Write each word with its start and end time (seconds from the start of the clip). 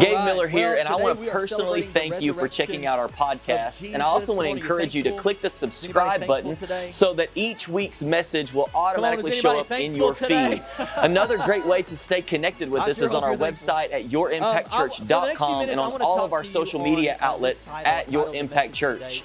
Gabe 0.00 0.14
right. 0.14 0.24
Miller 0.24 0.48
here, 0.48 0.70
Well, 0.70 0.78
and 0.78 0.88
I 0.88 0.96
want 0.96 1.22
to 1.24 1.30
personally 1.30 1.82
thank 1.82 2.20
you 2.20 2.32
for 2.32 2.48
checking 2.48 2.86
out 2.86 2.98
our 2.98 3.08
podcast. 3.08 3.92
And 3.92 4.02
I 4.02 4.06
also 4.06 4.34
want 4.34 4.46
to 4.46 4.50
Come 4.50 4.56
on, 4.56 4.56
are 4.56 4.58
you 4.58 4.62
encourage 4.62 4.94
you 4.94 5.02
to 5.04 5.12
click 5.12 5.40
the 5.40 5.50
subscribe 5.50 6.26
button 6.26 6.56
so 6.92 7.14
that 7.14 7.30
each 7.34 7.68
week's 7.68 8.02
message 8.02 8.52
will 8.52 8.70
on, 8.74 8.94
automatically 8.94 9.32
show 9.32 9.58
up 9.60 9.70
in 9.70 9.94
your 9.94 10.14
today? 10.14 10.62
feed. 10.76 10.88
Another 10.96 11.38
great 11.38 11.64
way 11.66 11.82
to 11.82 11.96
stay 11.96 12.22
connected 12.22 12.70
with 12.70 12.82
us 12.82 13.00
is 13.00 13.12
on 13.12 13.24
our 13.24 13.36
website 13.36 13.92
at 13.92 14.02
Um, 14.04 14.42
I- 14.44 14.62
for 14.62 14.88
the 14.88 15.26
next 15.26 15.38
few 15.38 15.46
yourimpact.church.com 15.48 15.58
minutes, 15.58 15.70
and 15.70 15.80
on 15.80 16.02
all 16.02 16.24
of 16.24 16.32
our 16.32 16.44
social 16.44 16.82
media 16.82 17.16
outlets 17.20 17.70
at 17.70 18.10
Your 18.10 18.24
title 18.24 18.26
of 18.26 18.32
the 18.32 18.38
Impact 18.38 18.72
Church. 18.74 19.22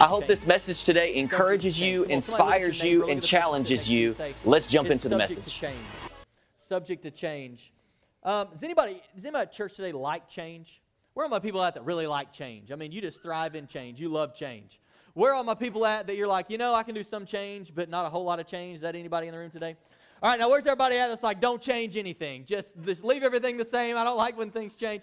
I 0.00 0.04
hope 0.04 0.26
this 0.26 0.46
message 0.46 0.84
today 0.84 1.14
encourages 1.14 1.78
you, 1.78 2.06
change. 2.06 2.08
Come 2.08 2.16
on, 2.16 2.22
somebody 2.22 2.64
look 2.64 2.64
at 2.64 2.76
inspires 2.76 2.82
you, 2.82 2.90
and 2.90 3.00
look 3.00 3.10
at 3.10 3.14
the 3.16 3.20
person 3.20 3.28
challenges 3.28 3.90
you. 3.90 4.16
Let's 4.44 4.66
jump 4.66 4.90
into 4.90 5.08
the 5.08 5.16
message. 5.16 5.62
Subject 6.68 7.02
to 7.02 7.10
change. 7.10 7.72
Um, 8.24 8.48
does 8.52 8.62
anybody 8.62 9.02
does 9.14 9.24
anybody 9.24 9.42
at 9.42 9.52
church 9.52 9.74
today 9.74 9.92
like 9.92 10.28
change? 10.28 10.80
Where 11.14 11.26
are 11.26 11.28
my 11.28 11.40
people 11.40 11.62
at 11.62 11.74
that 11.74 11.84
really 11.84 12.06
like 12.06 12.32
change? 12.32 12.72
I 12.72 12.76
mean, 12.76 12.92
you 12.92 13.00
just 13.00 13.22
thrive 13.22 13.54
in 13.54 13.66
change. 13.66 14.00
You 14.00 14.08
love 14.08 14.34
change. 14.34 14.80
Where 15.14 15.34
are 15.34 15.44
my 15.44 15.54
people 15.54 15.84
at 15.84 16.06
that 16.06 16.16
you're 16.16 16.28
like, 16.28 16.48
you 16.48 16.56
know, 16.56 16.74
I 16.74 16.82
can 16.84 16.94
do 16.94 17.04
some 17.04 17.26
change, 17.26 17.74
but 17.74 17.90
not 17.90 18.06
a 18.06 18.08
whole 18.08 18.24
lot 18.24 18.40
of 18.40 18.46
change? 18.46 18.76
Is 18.76 18.82
that 18.82 18.96
anybody 18.96 19.26
in 19.26 19.32
the 19.32 19.38
room 19.38 19.50
today? 19.50 19.76
All 20.22 20.30
right, 20.30 20.38
now 20.38 20.48
where's 20.48 20.64
everybody 20.64 20.96
at 20.96 21.08
that's 21.08 21.22
like, 21.22 21.40
don't 21.40 21.60
change 21.60 21.96
anything? 21.96 22.44
Just, 22.46 22.80
just 22.82 23.04
leave 23.04 23.22
everything 23.22 23.58
the 23.58 23.64
same. 23.64 23.98
I 23.98 24.04
don't 24.04 24.16
like 24.16 24.38
when 24.38 24.50
things 24.50 24.74
change. 24.74 25.02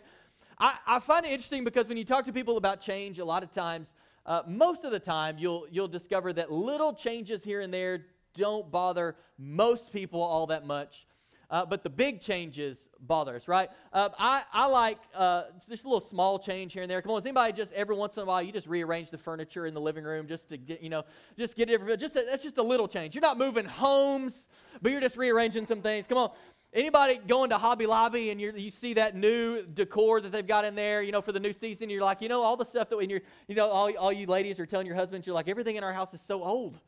I, 0.58 0.78
I 0.88 1.00
find 1.00 1.26
it 1.26 1.30
interesting 1.30 1.64
because 1.64 1.88
when 1.88 1.98
you 1.98 2.06
talk 2.06 2.26
to 2.26 2.34
people 2.34 2.58
about 2.58 2.82
change, 2.82 3.20
a 3.20 3.26
lot 3.26 3.44
of 3.44 3.52
times, 3.52 3.94
uh, 4.26 4.42
most 4.48 4.84
of 4.84 4.92
the 4.92 5.00
time, 5.00 5.38
you'll, 5.38 5.68
you'll 5.70 5.88
discover 5.88 6.34
that 6.34 6.52
little 6.52 6.94
changes 6.94 7.44
here 7.44 7.62
and 7.62 7.72
there 7.72 8.06
don't 8.34 8.72
bother 8.72 9.16
most 9.38 9.94
people 9.94 10.24
all 10.24 10.48
that 10.48 10.66
much. 10.66 11.06
Uh, 11.50 11.66
but 11.66 11.84
the 11.84 11.90
big 11.90 12.22
changes 12.22 12.90
bother 13.00 13.36
us, 13.36 13.48
right? 13.48 13.70
Uh, 13.92 14.10
I, 14.20 14.44
I 14.54 14.68
like 14.68 15.00
uh, 15.16 15.46
just 15.68 15.84
a 15.84 15.88
little 15.88 16.00
small 16.00 16.38
change 16.38 16.74
here 16.74 16.84
and 16.84 16.92
there. 16.92 17.02
Come 17.02 17.12
on, 17.12 17.20
is 17.20 17.26
anybody 17.26 17.54
just 17.54 17.74
every 17.74 17.96
once 17.96 18.18
in 18.18 18.24
a 18.24 18.26
while 18.26 18.42
you 18.42 18.52
just 18.52 18.68
rearrange 18.68 19.10
the 19.10 19.18
furniture 19.18 19.66
in 19.66 19.74
the 19.74 19.82
living 19.82 20.04
room 20.04 20.28
just 20.28 20.50
to 20.50 20.58
get 20.58 20.82
you 20.84 20.90
know 20.90 21.04
just 21.38 21.56
get 21.56 21.70
it 21.70 22.00
just 22.00 22.16
a, 22.16 22.24
that's 22.30 22.44
just 22.44 22.58
a 22.60 22.64
little 22.64 22.88
change. 22.88 23.16
You're 23.16 23.24
not 23.24 23.40
moving 23.40 23.66
homes, 23.66 24.46
but 24.82 24.92
you're 24.92 25.02
just 25.02 25.18
rearranging 25.18 25.66
some 25.66 25.82
things. 25.82 26.06
Come 26.06 26.20
on, 26.20 26.32
anybody 26.72 27.20
going 27.28 27.50
to 27.50 27.58
Hobby 27.58 27.88
Lobby 27.88 28.30
and 28.30 28.40
you 28.40 28.54
you 28.56 28.70
see 28.70 28.94
that 28.94 29.16
new 29.16 29.64
decor 29.66 30.22
that 30.22 30.32
they've 30.32 30.46
got 30.46 30.66
in 30.66 30.76
there, 30.76 31.02
you 31.02 31.12
know, 31.12 31.22
for 31.22 31.32
the 31.32 31.40
new 31.40 31.54
season, 31.54 31.90
you're 31.90 32.04
like, 32.04 32.22
you 32.22 32.30
know, 32.30 32.44
all 32.44 32.58
the 32.58 32.66
stuff 32.66 32.90
that 32.90 32.98
when 32.98 33.10
you're 33.10 33.22
you 33.48 33.56
know 33.56 33.68
all 33.68 33.92
all 33.98 34.14
you 34.14 34.28
ladies 34.28 34.60
are 34.60 34.68
telling 34.68 34.86
your 34.86 34.96
husbands, 34.96 35.26
you're 35.26 35.34
like 35.34 35.48
everything 35.48 35.78
in 35.78 35.84
our 35.84 35.94
house 35.94 36.14
is 36.14 36.22
so 36.22 36.44
old 36.44 36.80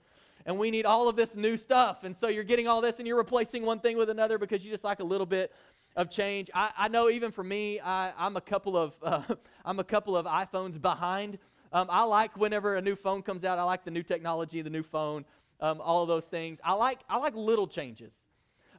and 0.45 0.57
we 0.57 0.71
need 0.71 0.85
all 0.85 1.07
of 1.07 1.15
this 1.15 1.35
new 1.35 1.57
stuff. 1.57 2.03
And 2.03 2.15
so 2.15 2.27
you're 2.27 2.43
getting 2.43 2.67
all 2.67 2.81
this 2.81 2.99
and 2.99 3.07
you're 3.07 3.17
replacing 3.17 3.65
one 3.65 3.79
thing 3.79 3.97
with 3.97 4.09
another 4.09 4.37
because 4.37 4.65
you 4.65 4.71
just 4.71 4.83
like 4.83 4.99
a 4.99 5.03
little 5.03 5.25
bit 5.25 5.53
of 5.95 6.09
change. 6.09 6.49
I, 6.53 6.71
I 6.77 6.87
know 6.87 7.09
even 7.09 7.31
for 7.31 7.43
me, 7.43 7.79
I, 7.79 8.13
I'm 8.17 8.37
a 8.37 8.41
couple 8.41 8.77
of 8.77 8.95
uh, 9.03 9.23
I'm 9.65 9.79
a 9.79 9.83
couple 9.83 10.15
of 10.15 10.25
iPhones 10.25 10.81
behind. 10.81 11.37
Um, 11.73 11.87
I 11.89 12.03
like 12.03 12.35
whenever 12.37 12.75
a 12.75 12.81
new 12.81 12.95
phone 12.95 13.21
comes 13.21 13.43
out. 13.43 13.59
I 13.59 13.63
like 13.63 13.85
the 13.85 13.91
new 13.91 14.03
technology, 14.03 14.61
the 14.61 14.69
new 14.69 14.83
phone, 14.83 15.25
um, 15.59 15.79
all 15.81 16.01
of 16.01 16.07
those 16.07 16.25
things. 16.25 16.59
I 16.63 16.73
like 16.73 16.99
I 17.09 17.17
like 17.17 17.35
little 17.35 17.67
changes, 17.67 18.23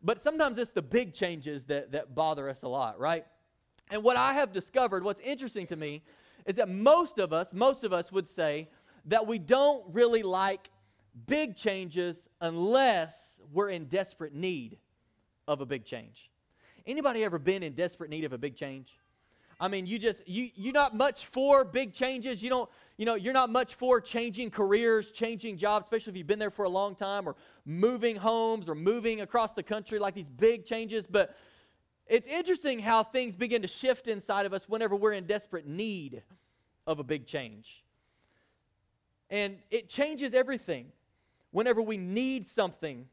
but 0.02 0.20
sometimes 0.20 0.58
it's 0.58 0.72
the 0.72 0.82
big 0.82 1.14
changes 1.14 1.64
that 1.64 1.92
that 1.92 2.14
bother 2.14 2.48
us 2.48 2.62
a 2.62 2.68
lot, 2.68 2.98
right? 2.98 3.24
And 3.90 4.02
what 4.02 4.16
I 4.16 4.34
have 4.34 4.52
discovered, 4.52 5.04
what's 5.04 5.20
interesting 5.20 5.66
to 5.66 5.76
me, 5.76 6.02
is 6.46 6.56
that 6.56 6.68
most 6.68 7.18
of 7.18 7.32
us, 7.32 7.52
most 7.52 7.84
of 7.84 7.92
us 7.92 8.10
would 8.10 8.26
say 8.26 8.68
that 9.06 9.26
we 9.26 9.38
don't 9.38 9.84
really 9.92 10.22
like 10.22 10.70
big 11.26 11.56
changes 11.56 12.28
unless 12.40 13.40
we're 13.52 13.70
in 13.70 13.86
desperate 13.86 14.34
need 14.34 14.78
of 15.46 15.60
a 15.60 15.66
big 15.66 15.84
change. 15.84 16.30
Anybody 16.86 17.24
ever 17.24 17.38
been 17.38 17.62
in 17.62 17.74
desperate 17.74 18.10
need 18.10 18.24
of 18.24 18.32
a 18.32 18.38
big 18.38 18.56
change? 18.56 18.98
I 19.60 19.68
mean, 19.68 19.86
you 19.86 19.98
just 19.98 20.26
you 20.26 20.50
you're 20.56 20.72
not 20.72 20.96
much 20.96 21.26
for 21.26 21.64
big 21.64 21.92
changes. 21.92 22.42
You 22.42 22.50
don't, 22.50 22.70
you 22.96 23.06
know, 23.06 23.14
you're 23.14 23.32
not 23.32 23.48
much 23.48 23.74
for 23.74 24.00
changing 24.00 24.50
careers, 24.50 25.12
changing 25.12 25.56
jobs, 25.56 25.84
especially 25.84 26.12
if 26.12 26.16
you've 26.16 26.26
been 26.26 26.40
there 26.40 26.50
for 26.50 26.64
a 26.64 26.68
long 26.68 26.96
time 26.96 27.28
or 27.28 27.36
moving 27.64 28.16
homes 28.16 28.68
or 28.68 28.74
moving 28.74 29.20
across 29.20 29.54
the 29.54 29.62
country 29.62 30.00
like 30.00 30.14
these 30.14 30.28
big 30.28 30.66
changes, 30.66 31.06
but 31.06 31.36
it's 32.08 32.26
interesting 32.26 32.80
how 32.80 33.04
things 33.04 33.36
begin 33.36 33.62
to 33.62 33.68
shift 33.68 34.08
inside 34.08 34.46
of 34.46 34.52
us 34.52 34.68
whenever 34.68 34.96
we're 34.96 35.12
in 35.12 35.26
desperate 35.26 35.66
need 35.66 36.22
of 36.86 36.98
a 36.98 37.04
big 37.04 37.26
change. 37.26 37.84
And 39.30 39.58
it 39.70 39.88
changes 39.88 40.34
everything 40.34 40.92
whenever 41.52 41.80
we 41.80 41.96
need 41.96 42.46
something 42.46 43.06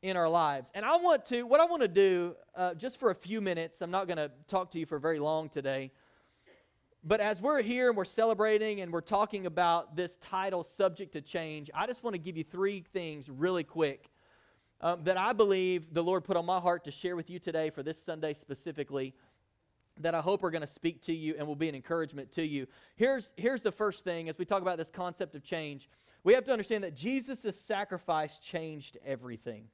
in 0.00 0.16
our 0.16 0.28
lives. 0.28 0.70
And 0.74 0.84
I 0.84 0.96
want 0.96 1.26
to, 1.26 1.42
what 1.42 1.60
I 1.60 1.64
want 1.66 1.82
to 1.82 1.88
do, 1.88 2.34
uh, 2.56 2.74
just 2.74 2.98
for 2.98 3.10
a 3.10 3.14
few 3.14 3.40
minutes, 3.40 3.82
I'm 3.82 3.90
not 3.90 4.06
going 4.06 4.16
to 4.16 4.30
talk 4.48 4.70
to 4.72 4.78
you 4.78 4.86
for 4.86 4.98
very 4.98 5.18
long 5.18 5.48
today, 5.48 5.92
but 7.04 7.20
as 7.20 7.42
we're 7.42 7.62
here 7.62 7.88
and 7.88 7.96
we're 7.96 8.04
celebrating 8.04 8.80
and 8.80 8.92
we're 8.92 9.00
talking 9.00 9.46
about 9.46 9.96
this 9.96 10.16
title, 10.18 10.62
Subject 10.62 11.12
to 11.12 11.20
Change, 11.20 11.70
I 11.74 11.86
just 11.86 12.02
want 12.02 12.14
to 12.14 12.18
give 12.18 12.36
you 12.36 12.44
three 12.44 12.84
things 12.92 13.28
really 13.28 13.64
quick 13.64 14.08
um, 14.80 15.04
that 15.04 15.16
I 15.16 15.32
believe 15.32 15.92
the 15.94 16.02
Lord 16.02 16.24
put 16.24 16.36
on 16.36 16.46
my 16.46 16.60
heart 16.60 16.84
to 16.84 16.90
share 16.90 17.16
with 17.16 17.30
you 17.30 17.38
today 17.38 17.70
for 17.70 17.82
this 17.82 18.00
Sunday 18.00 18.34
specifically 18.34 19.14
that 20.00 20.14
I 20.14 20.20
hope 20.20 20.42
are 20.42 20.50
going 20.50 20.62
to 20.62 20.66
speak 20.66 21.02
to 21.02 21.14
you 21.14 21.34
and 21.38 21.46
will 21.46 21.56
be 21.56 21.68
an 21.68 21.74
encouragement 21.74 22.32
to 22.32 22.46
you. 22.46 22.66
Here's, 22.96 23.32
here's 23.36 23.62
the 23.62 23.72
first 23.72 24.04
thing 24.04 24.28
as 24.28 24.38
we 24.38 24.44
talk 24.44 24.62
about 24.62 24.78
this 24.78 24.90
concept 24.90 25.34
of 25.34 25.42
change. 25.42 25.88
We 26.24 26.34
have 26.34 26.44
to 26.44 26.52
understand 26.52 26.84
that 26.84 26.94
Jesus' 26.94 27.60
sacrifice 27.60 28.38
changed 28.38 28.96
everything. 29.04 29.64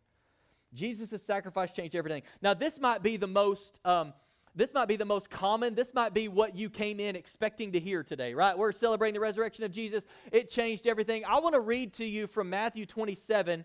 Jesus' 0.75 1.23
sacrifice 1.23 1.73
changed 1.73 1.95
everything. 1.95 2.23
Now, 2.43 2.55
this 2.55 2.79
might 2.79 3.03
be 3.03 3.17
the 3.17 3.27
most. 3.27 3.81
Um, 3.85 4.13
this 4.55 4.75
might 4.75 4.89
be 4.89 4.97
the 4.97 5.05
most 5.05 5.31
common. 5.31 5.77
This 5.77 5.95
might 5.95 6.13
be 6.13 6.27
what 6.27 6.57
you 6.57 6.69
came 6.69 6.99
in 6.99 7.15
expecting 7.15 7.73
to 7.73 7.79
hear 7.79 8.03
today, 8.03 8.35
right? 8.35 8.59
We're 8.59 8.73
celebrating 8.73 9.15
the 9.15 9.21
resurrection 9.21 9.63
of 9.63 9.71
Jesus. 9.71 10.03
It 10.33 10.51
changed 10.51 10.87
everything. 10.87 11.25
I 11.25 11.39
want 11.39 11.55
to 11.55 11.61
read 11.61 11.93
to 11.95 12.05
you 12.05 12.27
from 12.27 12.51
Matthew 12.51 12.85
27, 12.85 13.65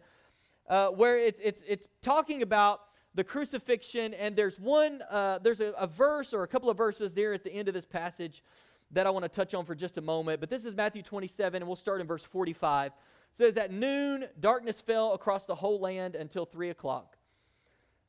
uh, 0.68 0.90
where 0.90 1.18
it's, 1.18 1.42
it's, 1.44 1.64
it's 1.68 1.88
talking 2.04 2.44
about 2.44 2.82
the 3.16 3.24
crucifixion, 3.24 4.14
and 4.14 4.36
there's 4.36 4.60
one, 4.60 5.02
uh, 5.10 5.40
there's 5.40 5.60
a, 5.60 5.74
a 5.78 5.88
verse 5.88 6.34
or 6.34 6.44
a 6.44 6.48
couple 6.48 6.70
of 6.70 6.78
verses 6.78 7.14
there 7.14 7.34
at 7.34 7.44
the 7.44 7.54
end 7.54 7.68
of 7.68 7.74
this 7.74 7.86
passage 7.86 8.44
that 8.92 9.08
I 9.08 9.10
want 9.10 9.24
to 9.24 9.30
touch 9.30 9.54
on 9.54 9.66
for 9.66 9.76
just 9.76 9.98
a 9.98 10.02
moment. 10.02 10.40
But 10.40 10.50
this 10.50 10.66
is 10.66 10.76
Matthew 10.76 11.04
27, 11.04 11.62
and 11.62 11.68
we'll 11.68 11.76
start 11.76 12.02
in 12.02 12.08
verse 12.08 12.24
45. 12.24 12.88
It 12.88 12.94
says, 13.32 13.58
At 13.58 13.72
noon, 13.72 14.26
darkness 14.40 14.82
fell 14.82 15.14
across 15.14 15.46
the 15.46 15.56
whole 15.56 15.80
land 15.80 16.16
until 16.16 16.46
3 16.46 16.70
o'clock. 16.70 17.18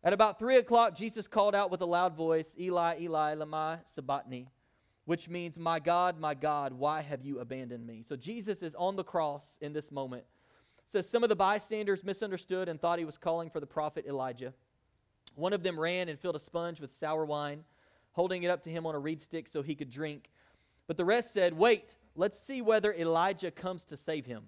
At 0.03 0.13
about 0.13 0.39
3 0.39 0.57
o'clock, 0.57 0.95
Jesus 0.95 1.27
called 1.27 1.55
out 1.55 1.71
with 1.71 1.81
a 1.81 1.87
loud 1.87 2.15
voice, 2.15 2.55
Eli, 2.59 3.01
Eli, 3.01 3.35
lama 3.35 3.81
sabachthani, 3.87 4.49
which 5.07 5.29
means, 5.29 5.59
My 5.59 5.81
God, 5.81 6.21
my 6.21 6.35
God, 6.35 6.75
why 6.75 7.03
have 7.03 7.23
you 7.23 7.41
abandoned 7.41 7.87
me? 7.87 8.03
So 8.03 8.17
Jesus 8.17 8.63
is 8.63 8.75
on 8.75 8.97
the 8.97 9.05
cross 9.05 9.59
in 9.61 9.73
this 9.73 9.91
moment. 9.91 10.25
It 10.87 10.93
says, 10.93 11.09
Some 11.09 11.23
of 11.23 11.31
the 11.31 11.37
bystanders 11.37 12.05
misunderstood 12.05 12.69
and 12.69 12.81
thought 12.81 12.99
he 12.99 13.07
was 13.07 13.17
calling 13.17 13.49
for 13.49 13.61
the 13.61 13.67
prophet 13.67 14.05
Elijah. 14.07 14.53
One 15.35 15.53
of 15.53 15.63
them 15.63 15.79
ran 15.79 16.09
and 16.09 16.19
filled 16.19 16.37
a 16.37 16.41
sponge 16.41 16.81
with 16.81 16.93
sour 16.93 17.25
wine, 17.25 17.65
holding 18.13 18.43
it 18.43 18.49
up 18.49 18.63
to 18.65 18.71
him 18.71 18.87
on 18.87 18.95
a 18.95 18.99
reed 18.99 19.21
stick 19.21 19.49
so 19.49 19.63
he 19.63 19.75
could 19.75 19.91
drink. 19.91 20.31
But 20.87 20.97
the 20.97 21.05
rest 21.05 21.33
said, 21.33 21.55
Wait, 21.55 21.95
let's 22.15 22.41
see 22.41 22.63
whether 22.63 22.93
Elijah 22.93 23.51
comes 23.51 23.85
to 23.85 23.97
save 23.97 24.27
him. 24.27 24.45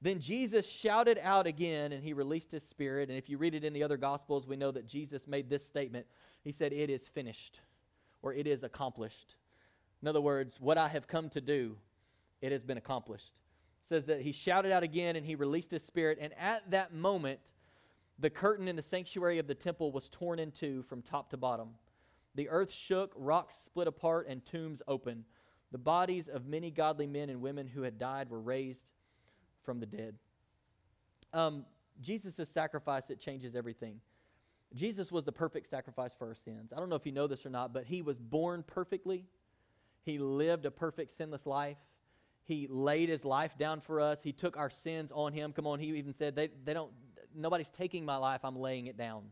Then 0.00 0.20
Jesus 0.20 0.68
shouted 0.68 1.18
out 1.22 1.46
again 1.46 1.92
and 1.92 2.04
he 2.04 2.12
released 2.12 2.52
his 2.52 2.62
spirit. 2.62 3.08
And 3.08 3.18
if 3.18 3.28
you 3.28 3.38
read 3.38 3.54
it 3.54 3.64
in 3.64 3.72
the 3.72 3.82
other 3.82 3.96
gospels, 3.96 4.46
we 4.46 4.56
know 4.56 4.70
that 4.70 4.86
Jesus 4.86 5.26
made 5.26 5.48
this 5.48 5.66
statement. 5.66 6.06
He 6.44 6.52
said, 6.52 6.72
It 6.72 6.90
is 6.90 7.06
finished, 7.06 7.60
or 8.22 8.32
it 8.32 8.46
is 8.46 8.62
accomplished. 8.62 9.36
In 10.02 10.08
other 10.08 10.20
words, 10.20 10.60
what 10.60 10.78
I 10.78 10.88
have 10.88 11.06
come 11.06 11.28
to 11.30 11.40
do, 11.40 11.76
it 12.40 12.52
has 12.52 12.62
been 12.62 12.78
accomplished. 12.78 13.32
It 13.82 13.88
says 13.88 14.06
that 14.06 14.20
he 14.20 14.32
shouted 14.32 14.70
out 14.70 14.82
again 14.82 15.16
and 15.16 15.24
he 15.24 15.34
released 15.34 15.70
his 15.70 15.82
spirit. 15.84 16.18
And 16.20 16.32
at 16.38 16.70
that 16.70 16.94
moment, 16.94 17.52
the 18.18 18.30
curtain 18.30 18.68
in 18.68 18.76
the 18.76 18.82
sanctuary 18.82 19.38
of 19.38 19.46
the 19.46 19.54
temple 19.54 19.92
was 19.92 20.08
torn 20.08 20.38
in 20.38 20.50
two 20.50 20.82
from 20.82 21.02
top 21.02 21.30
to 21.30 21.36
bottom. 21.36 21.70
The 22.34 22.48
earth 22.48 22.72
shook, 22.72 23.12
rocks 23.16 23.56
split 23.64 23.88
apart, 23.88 24.26
and 24.28 24.44
tombs 24.44 24.82
opened. 24.86 25.24
The 25.72 25.78
bodies 25.78 26.28
of 26.28 26.46
many 26.46 26.70
godly 26.70 27.06
men 27.06 27.28
and 27.28 27.40
women 27.40 27.66
who 27.66 27.82
had 27.82 27.98
died 27.98 28.30
were 28.30 28.40
raised 28.40 28.92
from 29.64 29.80
the 29.80 29.86
dead. 29.86 30.14
Um, 31.32 31.64
Jesus' 32.00 32.48
sacrifice, 32.48 33.10
it 33.10 33.20
changes 33.20 33.54
everything. 33.54 34.00
Jesus 34.74 35.10
was 35.10 35.24
the 35.24 35.32
perfect 35.32 35.68
sacrifice 35.68 36.12
for 36.14 36.28
our 36.28 36.34
sins. 36.34 36.72
I 36.74 36.78
don't 36.78 36.88
know 36.88 36.96
if 36.96 37.06
you 37.06 37.12
know 37.12 37.26
this 37.26 37.46
or 37.46 37.50
not, 37.50 37.72
but 37.72 37.84
he 37.84 38.02
was 38.02 38.18
born 38.18 38.64
perfectly. 38.66 39.24
He 40.02 40.18
lived 40.18 40.66
a 40.66 40.70
perfect 40.70 41.10
sinless 41.12 41.46
life. 41.46 41.78
He 42.44 42.66
laid 42.68 43.08
his 43.08 43.24
life 43.24 43.58
down 43.58 43.80
for 43.80 44.00
us. 44.00 44.22
He 44.22 44.32
took 44.32 44.56
our 44.56 44.70
sins 44.70 45.10
on 45.12 45.32
him. 45.32 45.52
Come 45.52 45.66
on, 45.66 45.80
he 45.80 45.86
even 45.96 46.12
said, 46.12 46.36
they, 46.36 46.48
they 46.64 46.74
don't, 46.74 46.92
nobody's 47.36 47.70
taking 47.70 48.04
my 48.04 48.16
life, 48.16 48.40
I'm 48.44 48.58
laying 48.58 48.86
it 48.86 48.96
down. 48.96 49.24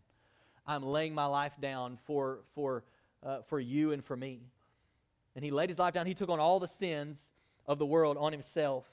I'm 0.66 0.82
laying 0.82 1.14
my 1.14 1.26
life 1.26 1.52
down 1.60 1.98
for, 2.06 2.40
for, 2.54 2.84
uh, 3.22 3.42
for 3.48 3.60
you 3.60 3.92
and 3.92 4.04
for 4.04 4.16
me. 4.16 4.40
And 5.36 5.44
he 5.44 5.50
laid 5.50 5.68
his 5.68 5.78
life 5.78 5.94
down. 5.94 6.06
He 6.06 6.14
took 6.14 6.30
on 6.30 6.40
all 6.40 6.60
the 6.60 6.68
sins 6.68 7.32
of 7.66 7.78
the 7.78 7.86
world 7.86 8.16
on 8.18 8.32
himself 8.32 8.84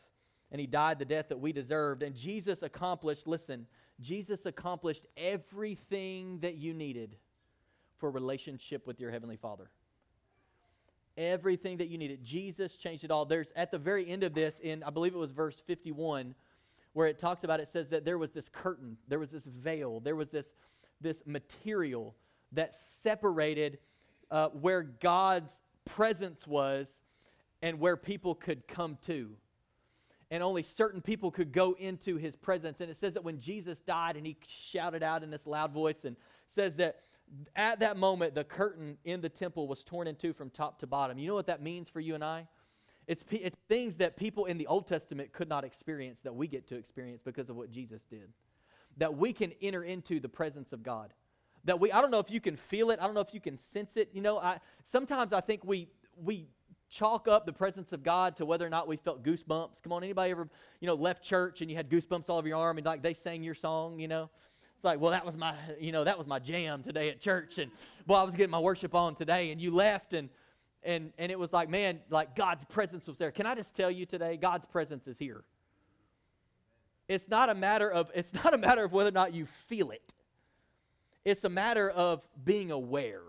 and 0.51 0.59
he 0.59 0.67
died 0.67 0.99
the 0.99 1.05
death 1.05 1.29
that 1.29 1.39
we 1.39 1.53
deserved. 1.53 2.03
And 2.03 2.13
Jesus 2.15 2.61
accomplished, 2.61 3.25
listen, 3.25 3.67
Jesus 4.01 4.45
accomplished 4.45 5.05
everything 5.15 6.39
that 6.39 6.55
you 6.55 6.73
needed 6.73 7.15
for 7.97 8.11
relationship 8.11 8.85
with 8.85 8.99
your 8.99 9.11
Heavenly 9.11 9.37
Father. 9.37 9.69
everything 11.17 11.77
that 11.77 11.87
you 11.87 11.97
needed. 11.97 12.23
Jesus 12.23 12.77
changed 12.77 13.03
it 13.03 13.11
all. 13.11 13.25
There's 13.25 13.51
at 13.55 13.71
the 13.71 13.77
very 13.77 14.07
end 14.07 14.23
of 14.23 14.33
this, 14.33 14.59
in 14.59 14.81
I 14.83 14.89
believe 14.89 15.13
it 15.13 15.17
was 15.17 15.31
verse 15.31 15.59
51, 15.59 16.33
where 16.93 17.07
it 17.07 17.19
talks 17.19 17.43
about 17.43 17.59
it 17.59 17.67
says 17.67 17.89
that 17.89 18.05
there 18.05 18.17
was 18.17 18.31
this 18.31 18.49
curtain, 18.49 18.97
there 19.07 19.19
was 19.19 19.31
this 19.31 19.45
veil, 19.45 19.99
there 19.99 20.15
was 20.15 20.29
this 20.29 20.51
this 20.99 21.23
material 21.25 22.15
that 22.51 22.75
separated 23.01 23.79
uh, 24.29 24.49
where 24.49 24.83
God's 24.83 25.59
presence 25.85 26.45
was 26.45 27.01
and 27.61 27.79
where 27.79 27.97
people 27.97 28.35
could 28.35 28.67
come 28.67 28.97
to. 29.03 29.31
And 30.29 30.41
only 30.41 30.63
certain 30.63 31.01
people 31.01 31.29
could 31.29 31.51
go 31.51 31.73
into 31.73 32.15
his 32.15 32.35
presence. 32.35 32.79
And 32.79 32.89
it 32.89 32.95
says 32.95 33.15
that 33.15 33.23
when 33.23 33.39
Jesus 33.39 33.81
died 33.81 34.15
and 34.15 34.25
he 34.25 34.37
shouted 34.47 35.03
out 35.03 35.23
in 35.23 35.29
this 35.29 35.45
loud 35.45 35.73
voice 35.73 36.05
and 36.05 36.15
says 36.47 36.77
that 36.77 37.01
at 37.55 37.79
that 37.81 37.97
moment 37.97 38.35
the 38.35 38.43
curtain 38.43 38.97
in 39.03 39.21
the 39.21 39.29
temple 39.29 39.67
was 39.67 39.83
torn 39.83 40.07
in 40.07 40.15
two 40.15 40.33
from 40.33 40.49
top 40.49 40.79
to 40.79 40.87
bottom. 40.87 41.17
You 41.17 41.27
know 41.27 41.35
what 41.35 41.47
that 41.47 41.61
means 41.61 41.89
for 41.89 41.99
you 41.99 42.15
and 42.15 42.23
I? 42.23 42.47
It's, 43.07 43.23
it's 43.31 43.57
things 43.67 43.97
that 43.97 44.15
people 44.15 44.45
in 44.45 44.57
the 44.57 44.67
Old 44.67 44.87
Testament 44.87 45.33
could 45.33 45.49
not 45.49 45.63
experience 45.63 46.21
that 46.21 46.35
we 46.35 46.47
get 46.47 46.67
to 46.67 46.75
experience 46.75 47.21
because 47.23 47.49
of 47.49 47.55
what 47.55 47.71
Jesus 47.71 48.03
did. 48.03 48.29
That 48.97 49.17
we 49.17 49.33
can 49.33 49.53
enter 49.61 49.83
into 49.83 50.19
the 50.19 50.29
presence 50.29 50.71
of 50.71 50.83
God. 50.83 51.13
That 51.65 51.79
we, 51.79 51.91
I 51.91 52.01
don't 52.01 52.11
know 52.11 52.19
if 52.19 52.31
you 52.31 52.39
can 52.39 52.55
feel 52.55 52.91
it, 52.91 52.99
I 53.01 53.05
don't 53.05 53.13
know 53.13 53.21
if 53.21 53.33
you 53.33 53.41
can 53.41 53.57
sense 53.57 53.97
it. 53.97 54.09
You 54.13 54.21
know, 54.21 54.37
I, 54.37 54.59
sometimes 54.85 55.33
I 55.33 55.41
think 55.41 55.63
we, 55.63 55.89
we 56.15 56.47
chalk 56.89 57.27
up 57.27 57.45
the 57.45 57.53
presence 57.53 57.91
of 57.93 58.03
God 58.03 58.35
to 58.37 58.45
whether 58.45 58.65
or 58.65 58.69
not 58.69 58.87
we 58.87 58.97
felt 58.97 59.23
goosebumps. 59.23 59.81
Come 59.81 59.93
on, 59.93 60.03
anybody 60.03 60.31
ever, 60.31 60.47
you 60.79 60.87
know, 60.87 60.95
left 60.95 61.23
church 61.23 61.61
and 61.61 61.69
you 61.69 61.77
had 61.77 61.89
goosebumps 61.89 62.29
all 62.29 62.37
over 62.37 62.47
your 62.47 62.57
arm 62.57 62.77
and 62.77 62.85
like 62.85 63.01
they 63.01 63.13
sang 63.13 63.43
your 63.43 63.55
song, 63.55 63.99
you 63.99 64.07
know? 64.07 64.29
It's 64.81 64.83
like, 64.83 64.99
well, 64.99 65.11
that 65.11 65.23
was 65.23 65.37
my, 65.37 65.53
you 65.79 65.91
know, 65.91 66.03
that 66.03 66.17
was 66.17 66.25
my 66.25 66.39
jam 66.39 66.81
today 66.81 67.11
at 67.11 67.21
church, 67.21 67.59
and 67.59 67.69
well, 68.07 68.19
I 68.19 68.23
was 68.23 68.35
getting 68.35 68.49
my 68.49 68.57
worship 68.57 68.95
on 68.95 69.13
today, 69.13 69.51
and 69.51 69.61
you 69.61 69.69
left, 69.69 70.13
and 70.13 70.27
and 70.83 71.13
and 71.17 71.31
it 71.31 71.39
was 71.39 71.53
like, 71.53 71.69
man, 71.69 71.99
like 72.09 72.35
God's 72.35 72.65
presence 72.65 73.07
was 73.07 73.17
there. 73.17 73.31
Can 73.31 73.45
I 73.45 73.55
just 73.55 73.75
tell 73.75 73.91
you 73.91 74.05
today, 74.05 74.37
God's 74.37 74.65
presence 74.65 75.07
is 75.07 75.17
here. 75.17 75.43
It's 77.07 77.27
not 77.27 77.49
a 77.49 77.55
matter 77.55 77.89
of 77.89 78.11
it's 78.15 78.33
not 78.33 78.53
a 78.53 78.57
matter 78.57 78.83
of 78.83 78.91
whether 78.91 79.09
or 79.09 79.13
not 79.13 79.33
you 79.33 79.45
feel 79.45 79.91
it. 79.91 80.13
It's 81.23 81.43
a 81.43 81.49
matter 81.49 81.89
of 81.89 82.25
being 82.43 82.71
aware 82.71 83.21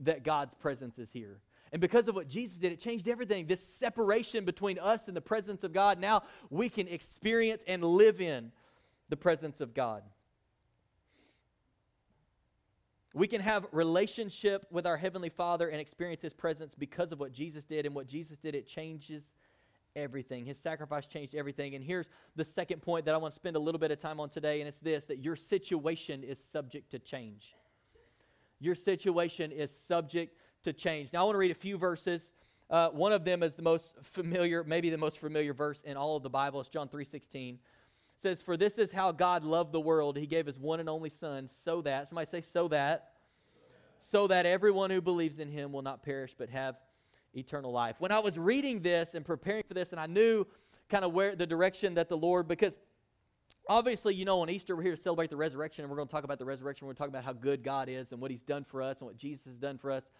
that 0.00 0.24
God's 0.24 0.54
presence 0.54 0.98
is 0.98 1.10
here. 1.10 1.40
And 1.72 1.80
because 1.80 2.08
of 2.08 2.14
what 2.14 2.28
Jesus 2.28 2.58
did, 2.58 2.72
it 2.72 2.80
changed 2.80 3.08
everything. 3.08 3.46
This 3.46 3.60
separation 3.60 4.44
between 4.44 4.78
us 4.78 5.08
and 5.08 5.16
the 5.16 5.20
presence 5.20 5.64
of 5.64 5.72
God, 5.72 5.98
now 5.98 6.22
we 6.50 6.68
can 6.68 6.88
experience 6.88 7.64
and 7.66 7.84
live 7.84 8.20
in 8.20 8.52
the 9.08 9.16
presence 9.16 9.60
of 9.60 9.74
God. 9.74 10.02
We 13.16 13.26
can 13.26 13.40
have 13.40 13.66
relationship 13.72 14.66
with 14.70 14.86
our 14.86 14.98
heavenly 14.98 15.30
Father 15.30 15.68
and 15.68 15.80
experience 15.80 16.20
his 16.20 16.34
presence 16.34 16.74
because 16.74 17.12
of 17.12 17.18
what 17.18 17.32
Jesus 17.32 17.64
did 17.64 17.86
and 17.86 17.94
what 17.94 18.06
Jesus 18.06 18.36
did 18.36 18.54
it 18.54 18.66
changes 18.66 19.32
everything. 19.96 20.44
His 20.44 20.58
sacrifice 20.58 21.06
changed 21.06 21.34
everything. 21.34 21.74
And 21.74 21.82
here's 21.82 22.10
the 22.34 22.44
second 22.44 22.82
point 22.82 23.06
that 23.06 23.14
I 23.14 23.16
want 23.16 23.32
to 23.32 23.34
spend 23.34 23.56
a 23.56 23.58
little 23.58 23.78
bit 23.78 23.90
of 23.90 23.98
time 23.98 24.20
on 24.20 24.28
today 24.28 24.60
and 24.60 24.68
it's 24.68 24.80
this 24.80 25.06
that 25.06 25.20
your 25.20 25.34
situation 25.34 26.24
is 26.24 26.38
subject 26.38 26.90
to 26.90 26.98
change. 26.98 27.54
Your 28.60 28.74
situation 28.74 29.50
is 29.50 29.74
subject 29.74 30.36
to 30.64 30.74
change. 30.74 31.10
Now 31.10 31.22
I 31.22 31.24
want 31.24 31.36
to 31.36 31.38
read 31.38 31.52
a 31.52 31.54
few 31.54 31.78
verses. 31.78 32.30
Uh, 32.68 32.90
one 32.90 33.12
of 33.12 33.24
them 33.24 33.42
is 33.42 33.54
the 33.54 33.62
most 33.62 33.94
familiar, 34.02 34.62
maybe 34.62 34.90
the 34.90 34.98
most 34.98 35.16
familiar 35.16 35.54
verse 35.54 35.80
in 35.86 35.96
all 35.96 36.16
of 36.16 36.22
the 36.22 36.28
Bible. 36.28 36.60
It's 36.60 36.68
John 36.68 36.90
3:16. 36.90 37.54
It 37.54 37.60
says, 38.16 38.42
"For 38.42 38.56
this 38.56 38.78
is 38.78 38.92
how 38.92 39.12
God 39.12 39.44
loved 39.44 39.72
the 39.72 39.80
world; 39.80 40.16
He 40.16 40.26
gave 40.26 40.46
His 40.46 40.58
one 40.58 40.80
and 40.80 40.88
only 40.88 41.10
Son, 41.10 41.48
so 41.48 41.82
that 41.82 42.08
somebody 42.08 42.26
say, 42.26 42.40
so 42.40 42.68
that, 42.68 43.12
so 44.00 44.26
that 44.26 44.46
everyone 44.46 44.90
who 44.90 45.00
believes 45.00 45.38
in 45.38 45.50
Him 45.50 45.72
will 45.72 45.82
not 45.82 46.02
perish 46.02 46.34
but 46.36 46.50
have 46.50 46.76
eternal 47.34 47.72
life." 47.72 47.96
When 47.98 48.12
I 48.12 48.18
was 48.18 48.38
reading 48.38 48.80
this 48.80 49.14
and 49.14 49.24
preparing 49.24 49.64
for 49.68 49.74
this, 49.74 49.92
and 49.92 50.00
I 50.00 50.06
knew 50.06 50.46
kind 50.88 51.04
of 51.04 51.12
where 51.12 51.36
the 51.36 51.46
direction 51.46 51.94
that 51.94 52.08
the 52.08 52.16
Lord, 52.16 52.48
because 52.48 52.78
obviously, 53.68 54.14
you 54.14 54.24
know, 54.24 54.40
on 54.40 54.50
Easter 54.50 54.76
we're 54.76 54.82
here 54.82 54.96
to 54.96 55.00
celebrate 55.00 55.30
the 55.30 55.36
resurrection, 55.36 55.84
and 55.84 55.90
we're 55.90 55.96
going 55.96 56.08
to 56.08 56.12
talk 56.12 56.24
about 56.24 56.38
the 56.38 56.44
resurrection. 56.44 56.86
We're 56.86 56.94
going 56.94 56.96
to 56.96 57.02
talk 57.02 57.08
about 57.08 57.24
how 57.24 57.32
good 57.32 57.62
God 57.62 57.88
is 57.88 58.12
and 58.12 58.20
what 58.20 58.30
He's 58.30 58.42
done 58.42 58.64
for 58.64 58.82
us 58.82 59.00
and 59.00 59.06
what 59.06 59.16
Jesus 59.16 59.44
has 59.44 59.58
done 59.58 59.78
for 59.78 59.90
us. 59.90 60.10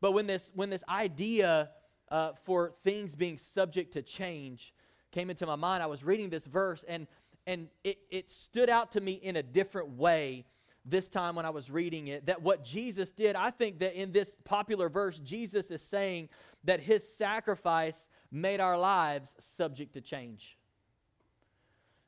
But 0.00 0.12
when 0.12 0.26
this 0.26 0.52
when 0.54 0.70
this 0.70 0.84
idea 0.88 1.70
uh, 2.10 2.32
for 2.44 2.72
things 2.84 3.14
being 3.14 3.38
subject 3.38 3.92
to 3.94 4.02
change 4.02 4.72
came 5.10 5.30
into 5.30 5.46
my 5.46 5.56
mind, 5.56 5.82
I 5.82 5.86
was 5.86 6.04
reading 6.04 6.28
this 6.28 6.46
verse 6.46 6.84
and 6.86 7.06
and 7.46 7.68
it, 7.84 7.98
it 8.10 8.28
stood 8.28 8.68
out 8.68 8.92
to 8.92 9.00
me 9.00 9.12
in 9.12 9.36
a 9.36 9.42
different 9.42 9.90
way 9.90 10.46
this 10.84 11.08
time 11.08 11.34
when 11.34 11.44
I 11.44 11.50
was 11.50 11.70
reading 11.70 12.08
it. 12.08 12.26
That 12.26 12.42
what 12.42 12.64
Jesus 12.64 13.10
did, 13.12 13.36
I 13.36 13.50
think 13.50 13.80
that 13.80 13.94
in 13.94 14.12
this 14.12 14.36
popular 14.44 14.88
verse, 14.88 15.18
Jesus 15.18 15.70
is 15.70 15.82
saying 15.82 16.28
that 16.64 16.80
his 16.80 17.06
sacrifice 17.16 18.08
made 18.30 18.60
our 18.60 18.78
lives 18.78 19.34
subject 19.56 19.94
to 19.94 20.00
change. 20.00 20.56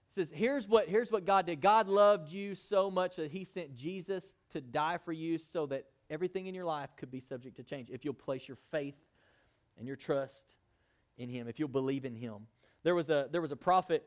It 0.08 0.14
says, 0.14 0.32
here's 0.34 0.66
what, 0.66 0.88
here's 0.88 1.12
what 1.12 1.24
God 1.24 1.46
did. 1.46 1.60
God 1.60 1.88
loved 1.88 2.32
you 2.32 2.54
so 2.54 2.90
much 2.90 3.16
that 3.16 3.30
he 3.30 3.44
sent 3.44 3.76
Jesus 3.76 4.24
to 4.50 4.60
die 4.60 4.98
for 4.98 5.12
you 5.12 5.38
so 5.38 5.66
that 5.66 5.84
everything 6.08 6.46
in 6.46 6.54
your 6.54 6.64
life 6.64 6.90
could 6.96 7.10
be 7.10 7.20
subject 7.20 7.56
to 7.56 7.62
change 7.62 7.90
if 7.90 8.04
you'll 8.04 8.14
place 8.14 8.48
your 8.48 8.56
faith 8.70 8.96
and 9.76 9.86
your 9.86 9.96
trust 9.96 10.42
in 11.18 11.28
him, 11.28 11.46
if 11.46 11.58
you'll 11.58 11.68
believe 11.68 12.04
in 12.04 12.14
him. 12.14 12.46
There 12.84 12.94
was 12.94 13.10
a, 13.10 13.28
there 13.30 13.42
was 13.42 13.52
a 13.52 13.56
prophet 13.56 14.04